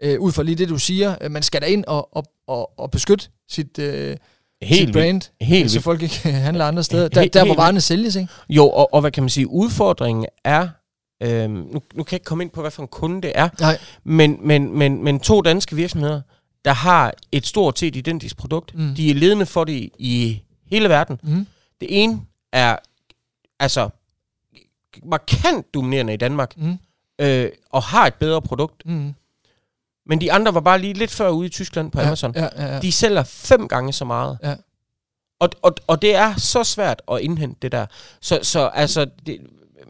øh, 0.03 0.21
ud 0.21 0.33
fra 0.33 0.43
lige 0.43 0.55
det, 0.55 0.69
du 0.69 0.79
siger, 0.79 1.15
at 1.21 1.31
man 1.31 1.43
skal 1.43 1.61
da 1.61 1.67
ind 1.67 1.85
og, 1.87 2.17
og, 2.17 2.25
og, 2.49 2.71
og 2.79 2.91
beskytte 2.91 3.29
sit, 3.51 3.79
øh, 3.79 4.11
sit 4.11 4.19
helt 4.63 4.81
vildt. 4.81 4.93
brand, 4.93 5.21
Helt 5.41 5.71
så 5.71 5.75
vildt. 5.75 5.85
folk 5.85 6.03
ikke 6.03 6.19
handler 6.49 6.65
andre 6.65 6.83
steder. 6.85 7.09
Der, 7.09 7.21
Helt- 7.21 7.35
der 7.35 7.45
hvor 7.45 7.55
varerne 7.55 7.81
sælges, 7.81 8.17
ikke? 8.17 8.29
Jo, 8.49 8.69
og, 8.69 8.95
og 8.95 9.01
hvad 9.01 9.11
kan 9.11 9.23
man 9.23 9.31
sige, 9.31 9.49
udfordringen 9.51 10.27
er, 10.45 10.69
øhm, 11.23 11.51
nu, 11.53 11.81
nu 11.95 12.03
kan 12.03 12.13
jeg 12.13 12.13
ikke 12.13 12.25
komme 12.25 12.45
ind 12.45 12.51
på, 12.51 12.61
hvad 12.61 12.71
for 12.71 12.83
en 12.83 12.89
kunde 12.89 13.23
det 13.23 13.33
er, 13.35 13.49
Nej. 13.61 13.79
men, 14.05 14.39
men, 14.47 14.79
men, 14.79 15.05
men 15.05 15.21
to 15.21 15.41
danske 15.41 15.77
virksomheder, 15.77 16.21
der 16.65 16.73
har 16.73 17.15
et 17.33 17.47
stort 17.47 17.79
set 17.79 17.97
identisk 17.97 18.37
produkt, 18.37 18.75
Mm. 18.75 18.95
de 18.95 19.11
er 19.11 19.15
ledende 19.15 19.47
for 19.47 19.65
det 19.65 19.91
i 19.99 20.43
hele 20.67 20.89
verden. 20.89 21.21
Mm. 21.23 21.47
Det 21.81 22.03
ene 22.03 22.21
er 22.53 22.77
altså 23.61 23.89
markant 25.05 25.75
dominerende 25.75 26.15
i 26.15 26.17
Danmark, 26.17 26.57
Mm. 26.57 26.79
øh, 27.19 27.51
og 27.71 27.83
har 27.83 28.07
et 28.07 28.15
bedre 28.15 28.43
produkt, 28.43 28.83
Mm. 28.87 29.15
men 30.07 30.21
de 30.21 30.33
andre 30.33 30.55
var 30.55 30.61
bare 30.61 30.79
lige 30.79 30.95
lidt 30.95 31.11
før 31.11 31.29
ude 31.29 31.47
i 31.47 31.51
Tyskland 31.51 31.91
på 31.91 32.01
ja, 32.01 32.07
Amazon. 32.07 32.33
Ja, 32.37 32.49
ja, 32.57 32.75
ja. 32.75 32.81
De 32.81 32.93
sælger 32.93 33.23
fem 33.23 33.69
gange 33.69 33.93
så 33.93 34.05
meget. 34.05 34.39
Ja. 34.43 34.55
Og, 35.41 35.49
og, 35.63 35.75
og 35.87 36.03
det 36.03 36.15
er 36.15 36.35
så 36.37 36.65
svært 36.65 37.03
at 37.13 37.21
indhente 37.21 37.59
det 37.63 37.73
der. 37.73 37.87
Så, 38.21 38.39
så 38.43 38.67
altså, 38.67 39.07
det, 39.27 39.41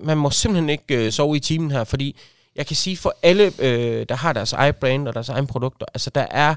man 0.02 0.18
må 0.18 0.30
simpelthen 0.30 0.70
ikke 0.70 1.06
øh, 1.06 1.12
sove 1.12 1.36
i 1.36 1.40
timen 1.40 1.70
her, 1.70 1.84
fordi 1.84 2.16
jeg 2.56 2.66
kan 2.66 2.76
sige 2.76 2.96
for 2.96 3.14
alle, 3.22 3.52
øh, 3.58 4.06
der 4.08 4.14
har 4.14 4.32
deres 4.32 4.52
eget 4.52 4.76
brand 4.76 5.08
og 5.08 5.14
deres 5.14 5.28
egne 5.28 5.46
produkter, 5.46 5.86
altså 5.94 6.10
der 6.10 6.26
er 6.30 6.54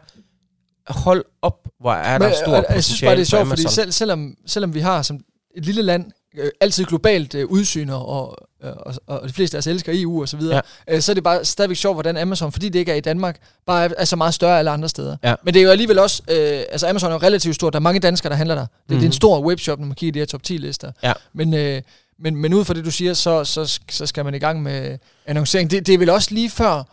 hold 0.88 1.26
op, 1.42 1.68
hvor 1.80 1.94
er 1.94 2.18
der 2.18 2.28
Men, 2.28 2.36
stor 2.36 2.56
og, 2.56 2.66
jeg 2.70 2.84
synes 2.84 3.02
bare, 3.02 3.16
det 3.16 3.22
er 3.22 3.26
sjovt, 3.26 3.48
fordi 3.48 3.64
selv, 3.70 3.92
selvom, 3.92 4.36
selvom 4.46 4.74
vi 4.74 4.80
har 4.80 5.02
som 5.02 5.20
et 5.56 5.66
lille 5.66 5.82
land 5.82 6.12
øh, 6.38 6.52
altid 6.62 6.86
globalt 6.86 7.36
øh, 7.36 7.46
udsyn, 7.46 7.90
og, 7.90 8.06
og, 8.10 8.38
og, 8.62 8.94
og 9.08 9.28
de 9.28 9.34
fleste 9.34 9.58
af 9.58 9.60
os 9.60 9.68
elsker 9.68 9.92
EU 9.96 10.22
og 10.22 10.30
så 10.30 10.38
videre, 10.38 10.62
ja. 10.88 10.96
øh, 10.96 11.02
så 11.02 11.12
er 11.12 11.14
det 11.14 11.24
bare 11.24 11.46
stadigvæk 11.46 11.78
sjovt, 11.78 11.96
hvordan 11.96 12.18
Amazon, 12.18 12.52
fordi 12.52 12.70
det 12.70 12.80
ikke 12.80 12.92
er 12.92 12.96
i 12.96 13.00
Danmark, 13.00 13.40
bare 13.66 13.86
er, 13.86 13.90
er 13.98 14.06
så 14.06 14.16
meget 14.16 14.34
større 14.34 14.60
alle 14.60 14.72
andre 14.72 14.90
steder. 14.90 15.18
Ja. 15.24 15.36
Men 15.44 15.54
det 15.54 15.60
er 15.60 15.64
jo 15.64 15.70
alligevel 15.70 16.00
også, 16.00 16.22
øh, 16.32 16.64
altså 16.72 16.88
Amazon 16.88 17.10
er 17.10 17.14
jo 17.16 17.20
relativt 17.20 17.56
stort, 17.56 17.74
der 17.74 17.80
er 17.80 17.82
mange 17.82 18.00
danskere, 18.00 18.30
der 18.30 18.36
handler 18.38 18.56
der. 18.56 18.62
Det, 18.62 18.70
mm. 18.70 18.88
det 18.88 18.96
er 18.96 19.02
en 19.02 19.06
Mhm. 19.06 19.12
stor 19.12 19.42
webshop, 19.42 19.80
når 19.80 19.86
man 19.88 19.96
kigger 19.96 20.12
i 20.12 20.14
de 20.14 20.20
her 20.20 20.26
top 20.26 20.44
10 20.44 20.58
lister. 20.58 20.92
Ja. 21.04 21.14
Men, 21.34 21.54
øh, 21.54 21.82
men, 22.20 22.36
men 22.36 22.54
ud 22.54 22.66
fra 22.66 22.74
det, 22.74 22.86
du 22.86 22.92
siger, 22.92 23.14
så, 23.14 23.44
så, 23.44 23.80
så 23.90 24.06
skal 24.06 24.26
man 24.26 24.36
i 24.36 24.40
gang 24.40 24.64
med 24.64 24.98
annoncering. 25.26 25.72
Det, 25.72 25.88
det 25.88 25.94
er 25.94 25.98
vel 25.98 26.10
også 26.10 26.34
lige 26.34 26.50
før, 26.50 26.84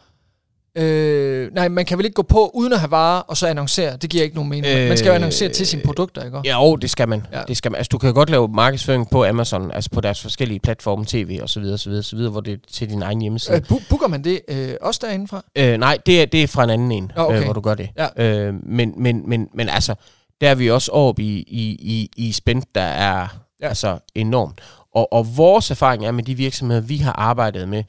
Øh, 0.79 1.55
nej, 1.55 1.69
man 1.69 1.85
kan 1.85 1.99
vel 1.99 2.05
ikke 2.05 2.15
gå 2.15 2.23
på 2.23 2.51
uden 2.55 2.73
at 2.73 2.81
have 2.81 2.91
varer, 2.91 3.21
og 3.21 3.37
så 3.37 3.47
annoncere. 3.47 3.97
Det 3.97 4.11
giver 4.11 4.25
ikke 4.25 4.37
nogen 4.37 4.51
mening. 4.51 4.77
Øh, 4.77 4.89
man 4.89 4.99
skal 4.99 5.09
jo 5.09 5.15
annoncere 5.15 5.49
til 5.49 5.67
sine 5.67 5.83
produkter, 5.83 6.25
ikke? 6.25 6.41
Ja, 6.45 6.65
jo, 6.65 6.77
det 6.77 6.91
skal 6.91 7.09
man. 7.09 7.27
Ja. 7.33 7.43
Det 7.49 7.57
skal 7.57 7.71
man. 7.73 7.79
Altså, 7.79 7.89
du 7.89 7.99
kan 7.99 8.15
godt 8.15 8.31
lave 8.31 8.49
markedsføring 8.49 9.11
på 9.11 9.25
Amazon, 9.25 9.71
altså 9.71 9.91
på 9.91 10.01
deres 10.01 10.23
forskellige 10.23 10.61
platforme, 10.61 11.05
tv 11.05 11.39
og 11.43 11.49
så 11.49 11.61
videre, 11.61 11.79
så 11.79 11.89
videre, 11.89 12.03
så 12.03 12.17
videre, 12.17 12.31
hvor 12.31 12.41
det 12.41 12.53
er 12.53 12.57
til 12.73 12.91
din 12.91 13.03
egen 13.03 13.21
hjemmeside. 13.21 13.57
Øh, 13.57 13.63
bu- 13.73 13.89
booker 13.89 14.09
man 14.09 14.25
det 14.25 14.41
øh, 14.49 14.75
også 14.81 15.01
derindefra? 15.05 15.45
Øh, 15.59 15.79
nej, 15.79 15.99
det 16.07 16.23
er, 16.23 16.27
det 16.27 16.43
er 16.43 16.47
fra 16.47 16.65
en 16.65 16.71
anden 16.71 16.93
en, 16.93 17.13
okay. 17.17 17.39
øh, 17.39 17.45
hvor 17.45 17.53
du 17.53 17.61
gør 17.61 17.75
det. 17.75 17.89
Ja. 17.99 18.25
Øh, 18.27 18.55
men, 18.67 18.95
men, 18.97 19.29
men, 19.29 19.49
men 19.55 19.69
altså, 19.69 19.95
der 20.41 20.51
er 20.51 20.55
vi 20.55 20.71
også 20.71 20.93
oppe 20.93 21.23
i, 21.23 21.37
i, 21.37 21.63
i, 21.81 22.11
i 22.17 22.33
spænd, 22.33 22.63
der 22.75 22.81
er 22.83 23.29
ja. 23.61 23.69
altså 23.69 23.99
enormt. 24.15 24.61
Og, 24.95 25.13
og 25.13 25.37
vores 25.37 25.71
erfaring 25.71 26.07
er 26.07 26.13
med 26.13 26.23
de 26.23 26.35
virksomheder, 26.35 26.81
vi 26.81 26.97
har 26.97 27.13
arbejdet 27.13 27.69
med, 27.69 27.85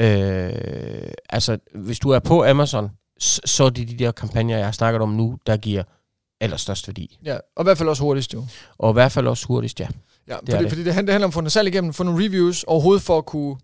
øh, 0.00 1.12
altså 1.30 1.58
hvis 1.74 1.98
du 1.98 2.10
er 2.10 2.18
på 2.18 2.44
Amazon, 2.44 2.90
så, 3.18 3.40
så 3.44 3.64
er 3.64 3.70
det 3.70 3.88
de 3.88 3.98
der 3.98 4.12
kampagner, 4.12 4.56
jeg 4.56 4.66
har 4.66 4.72
snakket 4.72 5.02
om 5.02 5.08
nu, 5.08 5.38
der 5.46 5.56
giver 5.56 5.82
allerstørst 6.40 6.88
værdi. 6.88 7.18
Ja, 7.24 7.36
og 7.56 7.62
i 7.62 7.64
hvert 7.64 7.78
fald 7.78 7.88
også 7.88 8.02
hurtigst 8.02 8.34
jo. 8.34 8.46
Og 8.78 8.90
i 8.90 8.92
hvert 8.92 9.12
fald 9.12 9.26
også 9.26 9.46
hurtigst, 9.46 9.80
ja. 9.80 9.88
Ja, 10.28 10.36
fordi, 10.36 10.52
det. 10.52 10.68
fordi 10.68 10.84
det, 10.84 10.94
handler, 10.94 11.06
det 11.06 11.12
handler 11.12 11.26
om 11.26 11.30
at 11.30 11.34
få 11.34 11.40
noget 11.40 11.52
salg 11.52 11.68
igennem, 11.68 11.92
få 11.92 12.02
nogle 12.02 12.24
reviews, 12.24 12.62
overhovedet 12.62 13.02
for 13.02 13.18
at 13.18 13.26
kunne 13.26 13.56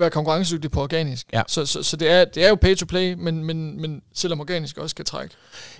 være 0.00 0.10
konkurrencedygtig 0.10 0.70
på 0.70 0.82
organisk. 0.82 1.26
Ja. 1.32 1.42
Så, 1.48 1.66
så, 1.66 1.82
så 1.82 1.96
det, 1.96 2.10
er, 2.10 2.24
det 2.24 2.44
er 2.44 2.48
jo 2.48 2.54
pay 2.54 2.76
to 2.76 2.86
play, 2.86 3.14
men, 3.14 3.44
men, 3.44 3.80
men 3.80 4.02
selvom 4.14 4.40
organisk 4.40 4.78
også 4.78 4.88
skal 4.90 5.04
trække. 5.04 5.34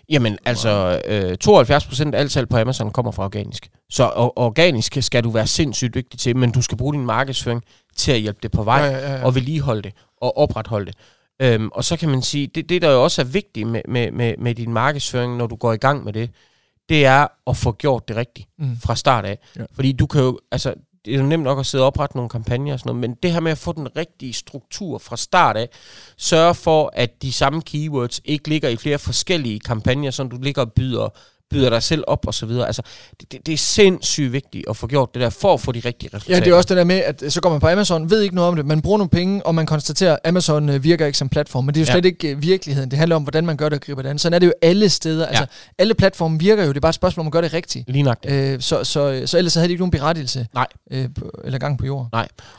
Jamen, 0.09 0.39
altså, 0.45 1.03
øh, 1.07 1.37
72% 1.45 2.15
af 2.15 2.21
alt 2.21 2.33
salg 2.33 2.49
på 2.49 2.57
Amazon 2.57 2.91
kommer 2.91 3.13
fra 3.13 3.25
organisk. 3.25 3.69
Så 3.91 4.05
og, 4.05 4.39
organisk 4.39 4.97
skal 5.01 5.25
du 5.25 5.31
være 5.31 5.47
sindssygt 5.47 5.95
dygtig 5.95 6.21
til, 6.21 6.37
men 6.37 6.51
du 6.53 6.63
skal 6.63 6.79
bruge 6.79 6.95
din 6.95 7.07
markedsføring 7.07 7.63
til 7.97 8.13
at 8.13 8.21
hjælpe 8.21 8.39
det 8.43 8.51
på 8.51 8.63
vej, 8.63 8.79
ja, 8.81 8.91
ja, 8.91 9.15
ja. 9.15 9.25
og 9.25 9.35
vedligeholde 9.35 9.83
det, 9.83 9.93
og 10.21 10.37
opretholde 10.37 10.87
det. 10.87 10.95
Øhm, 11.43 11.69
og 11.73 11.85
så 11.85 11.97
kan 11.97 12.09
man 12.09 12.23
sige, 12.23 12.47
det, 12.47 12.69
det 12.69 12.83
der 12.83 12.91
jo 12.91 13.05
også 13.05 13.23
er 13.23 13.27
vigtigt 13.27 13.69
med, 13.69 13.83
med, 13.89 14.11
med, 14.11 14.35
med 14.39 14.55
din 14.55 14.73
markedsføring, 14.73 15.37
når 15.37 15.47
du 15.47 15.57
går 15.57 15.73
i 15.73 15.77
gang 15.77 16.05
med 16.05 16.13
det, 16.13 16.31
det 16.89 17.07
er 17.07 17.27
at 17.47 17.57
få 17.57 17.73
gjort 17.73 18.09
det 18.09 18.17
rigtigt 18.17 18.49
Mm. 18.59 18.77
fra 18.81 18.97
start 18.97 19.25
af. 19.25 19.39
Ja. 19.57 19.65
Fordi 19.75 19.93
du 19.93 20.07
kan 20.07 20.21
jo, 20.21 20.39
altså, 20.53 20.75
det 21.09 21.15
er 21.17 21.21
jo 21.21 21.27
nemt 21.27 21.45
nok 21.45 21.59
at 21.59 21.67
sidde 21.67 21.85
og 21.85 21.87
oprette 21.87 22.17
nogle 22.17 22.29
kampagner 22.29 22.73
og 22.73 22.79
sådan 22.79 22.89
noget, 22.91 23.01
men 23.01 23.15
det 23.23 23.33
her 23.33 23.41
med 23.41 23.53
at 23.53 23.59
få 23.59 23.73
den 23.73 23.97
rigtige 23.97 24.33
struktur 24.33 24.99
fra 24.99 25.17
start 25.17 25.57
af, 25.57 25.69
sørge 26.17 26.55
for, 26.55 26.91
at 26.93 27.23
de 27.23 27.33
samme 27.33 27.63
keywords 27.63 28.21
ikke 28.25 28.49
ligger 28.49 28.69
i 28.69 28.77
flere 28.77 28.99
forskellige 28.99 29.61
kampagner, 29.61 30.11
som 30.11 30.31
du 30.31 30.39
ligger 30.43 30.63
og 30.63 30.73
byder, 30.73 31.09
byder 31.51 31.71
dig 31.71 31.83
selv 31.83 32.05
op 32.07 32.27
og 32.27 32.35
så 32.35 32.47
videre. 32.47 32.67
Altså, 32.67 32.83
det, 33.21 33.33
det, 33.33 33.47
det 33.47 33.55
er 33.55 33.59
sindssygt 33.59 34.33
vigtigt 34.33 34.65
at 34.71 34.77
få 34.77 34.87
gjort 34.87 35.15
det 35.15 35.23
der, 35.23 35.31
for 35.31 35.55
at 35.55 35.61
få 35.61 35.73
de 35.73 35.83
rigtige 35.85 36.11
resultater. 36.15 36.39
Ja, 36.39 36.45
det 36.45 36.51
er 36.53 36.57
også 36.57 36.69
det 36.69 36.77
der 36.77 36.85
med, 36.85 36.97
at 36.97 37.23
så 37.29 37.41
går 37.41 37.51
man 37.51 37.61
på 37.61 37.69
Amazon, 37.69 38.11
ved 38.11 38.23
ikke 38.23 38.35
noget 38.35 38.49
om 38.49 38.57
det, 38.57 38.67
man 38.67 38.83
bruger 38.83 38.99
nogle 38.99 39.11
penge, 39.11 39.47
og 39.47 39.55
man 39.55 39.67
konstaterer, 39.67 40.13
at 40.13 40.19
Amazon 40.25 40.69
øh, 40.69 40.85
virker 40.85 41.07
ikke 41.07 41.19
som 41.19 41.29
platform. 41.29 41.65
Men 41.65 41.75
det 41.75 41.81
er 41.81 41.85
jo 41.85 41.87
Ja. 41.87 41.93
slet 41.93 42.05
ikke 42.05 42.29
øh, 42.31 42.43
virkeligheden. 42.43 42.91
Det 42.91 42.99
handler 42.99 43.17
om, 43.17 43.23
hvordan 43.23 43.47
man 43.47 43.57
gør 43.57 43.69
det 43.69 43.77
og 43.79 43.83
griber 43.83 44.03
det 44.03 44.09
an. 44.09 44.19
Sådan 44.19 44.35
er 44.35 44.39
det 44.39 44.47
jo 44.47 44.53
alle 44.63 44.89
steder. 44.89 45.27
Altså, 45.27 45.47
alle 45.79 45.95
platforme 45.95 46.39
virker 46.39 46.63
jo. 46.65 46.69
Det 46.69 46.77
er 46.77 46.81
bare 46.81 46.89
et 46.89 46.95
spørgsmål, 46.95 47.21
om 47.23 47.27
man 47.27 47.31
gør 47.31 47.41
det 47.41 47.53
rigtigt. 47.53 47.89
Lige 47.91 48.03
nok. 48.03 48.19
Øh, 48.29 48.61
så, 48.61 48.85
så, 48.85 49.23
så 49.27 49.39
ellers 49.39 49.53
så 49.53 49.59
havde 49.59 49.69
de 49.69 49.73
ikke 49.73 49.81
nogen 49.81 49.91
berettigelse. 49.91 50.47
Nej. 50.55 50.67
Øh, 50.91 51.09
eller 51.45 51.59
gang 51.59 51.79
på 51.79 51.87
jorden. 51.87 52.09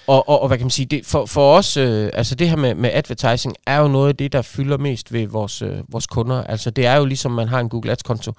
Og, 0.08 0.29
og, 0.29 0.41
og 0.41 0.48
hvad 0.48 0.58
kan 0.58 0.65
man 0.65 0.72
sige, 0.72 0.86
det, 0.86 1.05
for, 1.05 1.25
for 1.25 1.53
os, 1.58 1.77
øh, 1.77 2.10
altså 2.13 2.36
det 2.36 2.50
her 2.50 2.55
med, 2.55 2.75
med 2.75 2.89
advertising, 2.93 3.55
er 3.68 3.77
jo 3.79 3.87
noget 3.87 4.07
af 4.09 4.16
det, 4.16 4.33
der 4.33 4.42
fylder 4.42 4.77
mest 4.77 5.14
ved 5.14 5.27
vores, 5.27 5.61
øh, 5.61 5.77
vores 5.90 6.07
kunder. 6.07 6.44
Altså 6.44 6.70
det 6.70 6.85
er 6.85 6.96
jo 6.96 7.05
ligesom, 7.05 7.31
man 7.31 7.48
har 7.48 7.59
en 7.59 7.70
Google 7.70 7.92
Ads-konto. 7.92 8.31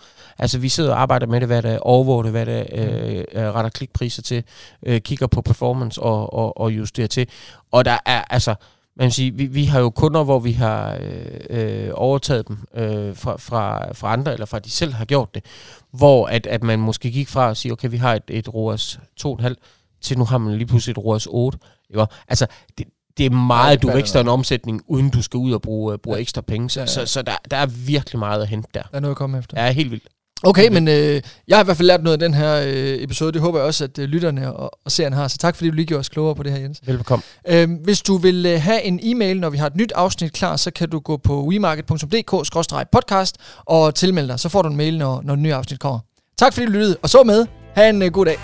Altså 0.42 0.59
vi 0.59 0.68
sidder 0.68 0.92
og 0.92 1.00
arbejder 1.03 1.26
med 1.26 1.40
det, 1.40 1.48
hvad 1.48 1.62
det 1.62 1.70
er, 1.70 1.79
overvåger 1.79 2.22
det, 2.22 2.33
hvad 2.33 2.46
det 2.46 2.59
er, 2.59 2.64
øh, 2.72 3.24
øh, 3.33 3.55
retter 3.55 3.70
klikpriser 3.70 4.22
til, 4.22 4.44
øh, 4.87 5.00
kigger 5.00 5.26
på 5.26 5.42
performance 5.42 6.03
og, 6.03 6.33
og, 6.33 6.61
og 6.61 6.72
justerer 6.72 7.07
til. 7.07 7.29
Og 7.72 7.85
der 7.85 7.98
er, 8.07 8.22
altså, 8.31 8.55
man 8.96 9.05
kan 9.05 9.12
sige, 9.12 9.35
vi, 9.35 9.46
vi 9.46 9.64
har 9.64 9.81
jo 9.81 9.90
kunder, 9.90 10.24
hvor 10.24 10.38
vi 10.38 10.53
har 10.53 10.98
øh, 11.00 11.40
øh, 11.50 11.90
overtaget 11.94 12.48
dem 12.48 12.59
øh, 12.74 13.16
fra, 13.16 13.37
fra, 13.37 13.92
fra 13.92 14.12
andre, 14.12 14.33
eller 14.33 14.46
fra 14.46 14.59
de 14.59 14.70
selv 14.70 14.92
har 14.92 15.05
gjort 15.05 15.35
det, 15.35 15.44
hvor 15.92 16.26
at, 16.26 16.46
at 16.46 16.62
man 16.62 16.79
måske 16.79 17.11
gik 17.11 17.29
fra 17.29 17.50
at 17.50 17.57
sige, 17.57 17.72
okay, 17.72 17.90
vi 17.90 17.96
har 17.96 18.14
et, 18.14 18.22
et 18.29 18.55
ROAS 18.55 18.98
2,5, 19.26 19.55
til 20.00 20.18
nu 20.18 20.24
har 20.24 20.38
man 20.38 20.55
lige 20.57 20.66
pludselig 20.66 20.92
et 20.92 20.98
ROAS 20.98 21.26
8. 21.31 21.59
Ikke? 21.90 22.07
Altså, 22.29 22.46
det, 22.79 22.87
det 23.16 23.26
er 23.26 23.31
Ja, 23.31 23.37
meget, 23.37 23.83
det 23.83 23.88
du 23.88 23.92
vækster 23.92 24.20
en 24.20 24.29
omsætning, 24.29 24.83
uden 24.87 25.11
du 25.11 25.22
skal 25.22 25.38
ud 25.38 25.53
og 25.53 25.62
bruge, 25.62 25.98
bruge 25.98 26.16
Ja. 26.16 26.20
ekstra 26.20 26.40
penge. 26.40 26.70
Så, 26.70 26.81
Ja, 26.81 26.83
ja. 26.83 26.87
så, 26.87 27.07
så 27.07 27.22
der, 27.22 27.33
der 27.50 27.57
er 27.57 27.66
virkelig 27.66 28.18
meget 28.18 28.42
at 28.42 28.48
hente 28.48 28.68
der. 28.74 28.83
Der 28.83 28.96
er 28.96 29.00
noget 29.00 29.14
at 29.14 29.16
komme 29.18 29.38
efter. 29.38 29.57
Er 29.57 29.70
helt 29.70 29.90
vildt. 29.90 30.09
Okay, 30.42 30.68
men 30.68 30.88
øh, 30.88 31.22
jeg 31.48 31.57
har 31.57 31.64
i 31.64 31.64
hvert 31.64 31.76
fald 31.76 31.87
lært 31.87 32.03
noget 32.03 32.22
af 32.22 32.29
den 32.29 32.35
her 32.35 32.62
øh, 32.66 33.03
episode. 33.03 33.33
Det 33.33 33.40
håber 33.40 33.59
jeg 33.59 33.66
også, 33.66 33.85
at 33.85 33.98
øh, 33.98 34.09
lytterne 34.09 34.53
og, 34.53 34.79
og 34.85 34.90
seerne 34.90 35.16
har. 35.16 35.29
Så 35.29 35.38
tak, 35.38 35.57
fordi 35.57 35.70
du 35.70 35.74
lige 35.76 35.87
gjorde 35.87 36.00
os 36.00 36.09
klogere 36.09 36.35
på 36.35 36.42
det 36.42 36.53
her, 36.53 36.59
Jens. 36.59 36.81
Velbekomme. 36.87 37.22
Øh, 37.48 37.68
hvis 37.85 38.03
du 38.03 38.16
vil 38.16 38.46
øh, 38.46 38.61
have 38.61 38.83
en 38.83 39.00
e-mail, 39.03 39.40
når 39.40 39.50
vi 39.50 39.59
har 39.59 39.66
et 39.66 39.76
nyt 39.76 39.92
afsnit 39.92 40.33
klar, 40.33 40.57
så 40.57 40.70
kan 40.70 40.88
du 40.88 40.98
gå 40.98 41.16
på 41.16 41.44
wemarket.dk-podcast 41.44 43.33
og 43.64 43.94
tilmelde 43.94 44.29
dig. 44.29 44.40
Så 44.40 44.48
får 44.48 44.62
du 44.62 44.68
en 44.68 44.76
mail, 44.76 44.98
når, 44.98 45.22
når 45.24 45.35
et 45.35 45.40
nyt 45.40 45.53
afsnit 45.53 45.81
kommer. 45.81 45.98
Tak 46.38 46.53
fordi 46.53 46.66
du 46.66 46.72
lyttede, 46.72 46.96
og 47.03 47.11
så 47.11 47.22
med. 47.22 47.46
Ha' 47.74 47.88
en 47.88 48.03
øh, 48.03 48.12
god 48.12 48.26
dag. 48.26 48.38